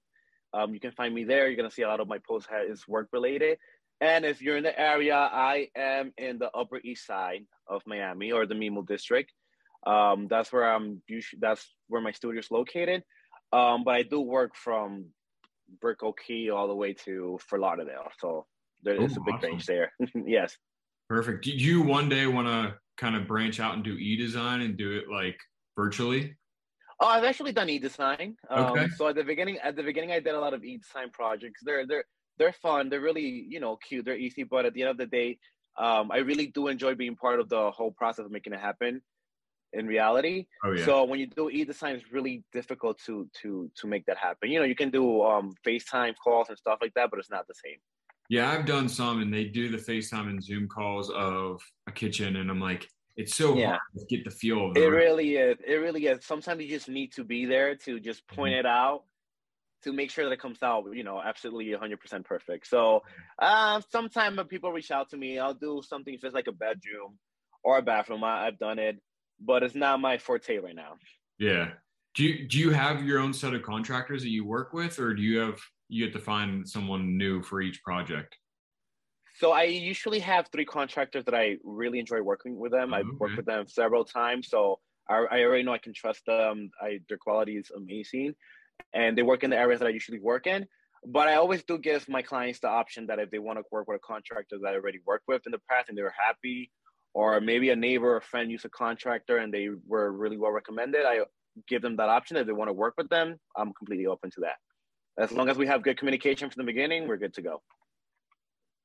Um, 0.55 0.73
you 0.73 0.81
can 0.81 0.93
find 0.93 1.15
me 1.15 1.25
there. 1.25 1.49
You're 1.49 1.57
gonna 1.57 1.71
see 1.71 1.83
a 1.83 1.89
lot 1.89 2.01
of 2.01 2.09
my 2.09 2.19
posts 2.19 2.49
is 2.69 2.87
work 2.87 3.09
related. 3.13 3.59
And 4.01 4.25
if 4.25 4.43
you're 4.43 4.57
in 4.57 4.65
the 4.65 4.79
area, 4.79 5.17
I 5.17 5.69
am 5.77 6.13
in 6.19 6.39
the 6.39 6.51
Upper 6.51 6.81
East 6.83 7.07
Side 7.07 7.45
of 7.67 7.83
Miami 7.87 8.33
or 8.33 8.47
the 8.47 8.55
Mimo 8.55 8.87
District. 8.87 9.33
Um, 9.87 10.29
that's 10.29 10.53
where 10.53 10.65
I'm. 10.73 11.03
Usually, 11.09 11.41
that's 11.41 11.75
where 11.89 12.01
my 12.01 12.13
studio 12.13 12.39
is 12.41 12.51
located. 12.51 13.03
Um, 13.53 13.85
but 13.85 13.95
I 13.95 14.03
do 14.03 14.21
work 14.21 14.55
from 14.57 15.07
Brickell 15.81 16.13
Key 16.15 16.51
all 16.51 16.69
the 16.69 16.75
way 16.75 16.95
to 17.05 17.39
Fort 17.49 17.61
Lauderdale. 17.61 18.09
So 18.21 18.47
there 18.83 18.95
is 18.97 19.17
Oh, 19.17 19.21
a 19.21 19.25
big 19.25 19.35
awesome. 19.37 19.51
range 19.51 19.67
there. 19.67 19.93
yes. 20.27 20.57
Perfect. 21.09 21.45
Do 21.45 21.51
you 21.51 21.83
one 21.83 22.09
day 22.09 22.27
want 22.27 22.49
to 22.49 22.79
kind 22.97 23.17
of 23.17 23.27
branch 23.27 23.61
out 23.61 23.75
and 23.75 23.85
do 23.85 23.93
e-design 23.95 24.61
and 24.63 24.77
do 24.77 24.97
it 24.97 25.11
like 25.11 25.39
virtually? 25.77 26.37
Oh, 27.01 27.07
I've 27.07 27.25
actually 27.25 27.53
done 27.53 27.69
e-design. 27.69 28.37
Um, 28.49 28.65
Okay. 28.71 28.89
So 28.97 29.09
at 29.09 29.17
the 29.17 29.25
beginning, 29.25 29.59
at 29.59 29.77
the 29.77 29.83
beginning, 29.83 30.13
I 30.13 30.21
did 30.21 30.35
a 30.35 30.41
lot 30.41 30.55
of 30.55 30.65
e-design 30.65 31.11
projects. 31.11 31.61
They're 31.65 31.87
they're 31.87 32.05
they're 32.39 32.53
fun. 32.55 32.89
They're 32.89 33.01
really 33.01 33.47
you 33.49 33.61
know 33.61 33.77
cute. 33.77 34.05
They're 34.05 34.17
easy, 34.17 34.45
but 34.45 34.65
at 34.65 34.73
the 34.73 34.83
end 34.83 34.91
of 34.93 34.97
the 34.97 35.07
day, 35.07 35.39
um, 35.77 36.11
I 36.11 36.19
really 36.19 36.47
do 36.47 36.69
enjoy 36.69 36.95
being 36.95 37.17
part 37.17 37.41
of 37.41 37.49
the 37.49 37.71
whole 37.73 37.91
process 37.91 38.25
of 38.25 38.31
making 38.31 38.53
it 38.55 38.61
happen 38.61 39.03
in 39.73 39.87
reality. 39.87 40.47
Oh 40.65 40.73
yeah. 40.73 40.87
So 40.87 41.05
when 41.05 41.21
you 41.21 41.27
do 41.27 41.51
e-design, 41.51 41.97
it's 41.97 42.13
really 42.13 42.45
difficult 42.53 42.99
to 43.07 43.29
to 43.43 43.71
to 43.77 43.87
make 43.87 44.07
that 44.07 44.17
happen. 44.19 44.51
You 44.51 44.61
know, 44.61 44.65
you 44.67 44.75
can 44.75 44.91
do 44.91 45.23
um, 45.23 45.55
FaceTime 45.67 46.15
calls 46.23 46.49
and 46.49 46.59
stuff 46.59 46.79
like 46.81 46.95
that, 46.95 47.11
but 47.11 47.19
it's 47.19 47.31
not 47.31 47.47
the 47.47 47.55
same. 47.55 47.79
Yeah, 48.29 48.51
I've 48.51 48.65
done 48.67 48.89
some, 48.89 49.21
and 49.21 49.33
they 49.33 49.45
do 49.45 49.69
the 49.69 49.77
FaceTime 49.77 50.29
and 50.31 50.43
Zoom 50.43 50.69
calls 50.69 51.11
of 51.11 51.61
a 51.87 51.93
kitchen, 51.93 52.37
and 52.37 52.51
I'm 52.51 52.61
like, 52.61 52.89
it's 53.17 53.35
so 53.35 53.57
Yeah. 53.57 53.73
hard 53.73 53.81
to 53.99 54.07
get 54.17 54.25
the 54.25 54.31
feel 54.31 54.71
of 54.71 54.77
It 54.77 54.81
it. 54.81 54.89
really 54.89 55.37
is. 55.37 55.59
It 55.67 55.75
really 55.75 56.07
is. 56.07 56.25
Sometimes 56.25 56.63
you 56.63 56.69
just 56.69 56.89
need 56.89 57.13
to 57.15 57.25
be 57.25 57.45
there 57.45 57.77
to 57.77 58.01
just 58.01 58.27
Mm-hmm. 58.33 58.37
point 58.37 58.55
it 58.55 58.67
out 58.67 59.05
to 59.83 59.93
make 59.93 60.11
sure 60.11 60.25
that 60.25 60.33
it 60.33 60.41
comes 60.41 60.63
out, 60.63 60.87
you 60.95 61.05
know, 61.05 61.21
absolutely 61.21 61.73
100% 61.73 62.25
perfect. 62.25 62.67
So, 62.69 63.03
uh, 63.39 63.81
sometimes 63.91 64.37
when 64.37 64.47
people 64.47 64.73
reach 64.73 64.91
out 64.91 65.11
to 65.11 65.17
me, 65.17 65.39
I'll 65.39 65.55
do 65.55 65.83
something 65.87 66.15
it's 66.21 66.35
like 66.35 66.47
a 66.47 66.53
bedroom 66.53 67.19
or 67.65 67.79
a 67.79 67.83
bathroom. 67.83 68.25
I, 68.25 68.47
I've 68.47 68.59
done 68.59 68.79
it, 68.79 69.01
but 69.45 69.63
it's 69.63 69.75
not 69.75 70.01
my 70.01 70.19
forte 70.19 70.59
right 70.59 70.75
now. 70.75 70.95
Yeah. 71.39 71.73
Do 72.15 72.25
you 72.25 72.47
do 72.47 72.59
you 72.59 72.71
have 72.71 73.03
your 73.05 73.19
own 73.19 73.33
set 73.33 73.55
of 73.55 73.63
contractors 73.63 74.23
that 74.23 74.29
you 74.31 74.45
work 74.45 74.73
with, 74.73 74.99
or 74.99 75.15
do 75.15 75.23
you 75.23 75.39
have 75.39 75.59
you 75.89 76.05
have 76.05 76.13
to 76.13 76.19
find 76.19 76.69
someone 76.69 77.17
new 77.17 77.43
for 77.43 77.61
each 77.61 77.83
project? 77.83 78.37
So 79.39 79.53
I 79.53 79.65
usually 79.65 80.21
have 80.21 80.49
three 80.53 80.67
contractors 80.67 81.25
that 81.25 81.35
I 81.35 81.57
really 81.65 81.99
enjoy 81.99 82.21
working 82.21 82.59
with 82.59 82.71
them. 82.73 82.93
I've 82.93 83.07
Oh, 83.07 83.09
okay. 83.09 83.17
worked 83.19 83.37
with 83.39 83.47
them 83.47 83.67
several 83.67 84.05
times, 84.05 84.49
so 84.49 84.79
I, 85.09 85.25
I 85.31 85.41
already 85.45 85.63
know 85.63 85.73
I 85.73 85.79
can 85.79 85.95
trust 85.95 86.27
them. 86.27 86.71
I, 86.81 87.01
their 87.09 87.17
quality 87.17 87.57
is 87.57 87.71
amazing, 87.75 88.35
and 88.93 89.17
they 89.17 89.23
work 89.23 89.43
in 89.43 89.51
the 89.51 89.57
areas 89.57 89.81
that 89.81 89.87
I 89.87 89.91
usually 89.91 90.21
work 90.21 90.47
in. 90.47 90.67
But 91.07 91.29
I 91.29 91.35
always 91.35 91.65
do 91.65 91.79
give 91.79 92.09
my 92.09 92.23
clients 92.23 92.61
the 92.61 92.69
option 92.69 93.07
that 93.07 93.19
if 93.19 93.31
they 93.31 93.41
want 93.41 93.59
to 93.59 93.65
work 93.73 93.89
with 93.89 93.97
a 93.97 94.07
contractor 94.07 94.59
that 94.63 94.69
I 94.69 94.77
already 94.77 95.01
worked 95.05 95.27
with 95.27 95.43
in 95.47 95.53
the 95.53 95.61
past 95.69 95.89
and 95.89 95.99
they're 95.99 96.15
happy, 96.17 96.71
or 97.15 97.41
maybe 97.41 97.71
a 97.71 97.77
neighbor 97.77 98.17
or 98.17 98.21
friend 98.21 98.51
used 98.51 98.65
a 98.65 98.71
contractor 98.71 99.39
and 99.39 99.53
they 99.53 99.69
were 99.87 100.13
really 100.13 100.37
well 100.37 100.53
recommended, 100.53 101.05
I 101.05 101.21
give 101.69 101.83
them 101.83 101.97
that 101.97 102.09
option. 102.09 102.37
If 102.37 102.47
they 102.47 102.53
want 102.53 102.69
to 102.69 102.73
work 102.73 102.95
with 102.97 103.09
them, 103.09 103.37
I'm 103.57 103.73
completely 103.75 104.07
open 104.07 104.31
to 104.31 104.41
that. 104.41 104.57
As 105.19 105.31
long 105.31 105.49
as 105.49 105.59
we 105.59 105.67
have 105.67 105.83
good 105.83 105.99
communication 105.99 106.49
from 106.49 106.63
the 106.63 106.67
beginning, 106.67 107.07
we're 107.07 107.19
good 107.19 107.35
to 107.35 107.43
go. 107.43 107.63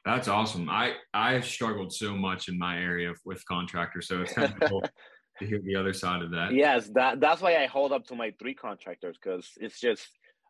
That's 0.06 0.28
awesome. 0.28 0.70
I 0.70 0.94
I 1.14 1.42
struggled 1.42 1.94
so 1.94 2.16
much 2.16 2.48
in 2.48 2.58
my 2.58 2.78
area 2.78 3.14
with 3.26 3.46
contractors, 3.46 4.08
so 4.08 4.22
it's 4.22 4.34
kind 4.34 4.54
of 4.54 4.70
cool 4.70 4.82
to 5.40 5.46
hear 5.46 5.60
the 5.60 5.76
other 5.76 5.94
side 5.94 6.22
of 6.22 6.32
that. 6.32 6.54
Yes, 6.54 6.90
that 6.96 7.20
that's 7.20 7.42
why 7.42 7.56
I 7.58 7.66
hold 7.66 7.92
up 7.92 8.06
to 8.08 8.16
my 8.16 8.34
three 8.40 8.54
contractors 8.54 9.18
because 9.22 9.50
it's 9.58 9.80
just 9.80 10.08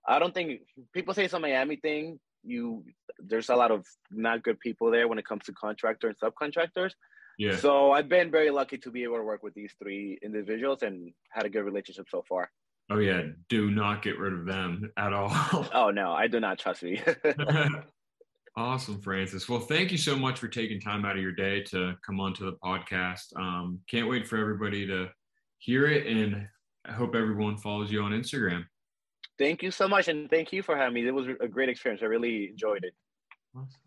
I 0.08 0.20
don't 0.20 0.34
think 0.34 0.62
people 0.94 1.14
say 1.14 1.26
it's 1.26 1.34
a 1.34 1.40
Miami 1.40 1.78
thing. 1.78 2.20
You 2.44 2.84
there's 3.20 3.50
a 3.50 3.56
lot 3.56 3.72
of 3.72 3.86
not 4.12 4.44
good 4.44 4.60
people 4.60 4.92
there 4.92 5.08
when 5.08 5.18
it 5.18 5.26
comes 5.26 5.44
to 5.46 5.54
contractor 5.54 6.08
and 6.08 6.18
subcontractors. 6.20 6.92
Yeah. 7.38 7.56
So 7.56 7.92
I've 7.92 8.10
been 8.10 8.32
very 8.32 8.50
lucky 8.50 8.78
to 8.80 8.92
be 8.92 9.04
able 9.04 9.18
to 9.18 9.24
work 9.24 9.44
with 9.44 9.54
these 9.54 9.74
three 9.82 10.18
individuals 10.24 10.82
and 10.82 11.14
had 11.30 11.46
a 11.46 11.50
good 11.50 11.62
relationship 11.62 12.08
so 12.10 12.24
far. 12.28 12.50
Oh 12.90 13.00
yeah. 13.00 13.22
Do 13.50 13.70
not 13.70 14.02
get 14.02 14.18
rid 14.18 14.34
of 14.34 14.46
them 14.46 14.92
at 14.98 15.14
all. 15.14 15.30
Oh 15.74 15.92
no, 15.92 16.14
I 16.14 16.28
do 16.28 16.40
not 16.40 16.58
trust 16.58 16.84
me. 16.84 17.02
awesome, 18.58 19.00
Francis. 19.02 19.48
Well, 19.48 19.60
thank 19.60 19.92
you 19.92 19.98
so 19.98 20.18
much 20.18 20.40
for 20.40 20.48
taking 20.48 20.80
time 20.80 21.06
out 21.06 21.16
of 21.16 21.22
your 21.22 21.34
day 21.34 21.62
to 21.66 21.96
come 22.06 22.20
onto 22.20 22.46
the 22.46 22.58
podcast. 22.64 23.36
Um, 23.36 23.80
can't 23.90 24.10
wait 24.10 24.28
for 24.28 24.38
everybody 24.38 24.88
to 24.88 25.10
hear 25.60 25.86
it, 25.88 26.08
and 26.08 26.48
I 26.86 26.92
hope 26.94 27.14
everyone 27.16 27.58
follows 27.58 27.92
you 27.92 28.02
on 28.02 28.12
Instagram. 28.12 28.66
thank 29.38 29.62
you 29.62 29.70
so 29.70 29.88
much, 29.88 30.08
and 30.08 30.30
thank 30.30 30.52
you 30.52 30.64
for 30.64 30.76
having 30.76 30.96
me. 30.96 31.08
It 31.08 31.14
was 31.14 31.28
a 31.40 31.48
great 31.48 31.70
experience. 31.70 32.02
I 32.02 32.06
really 32.06 32.50
enjoyed 32.50 32.84
it. 32.84 32.94
Awesome. 33.56 33.82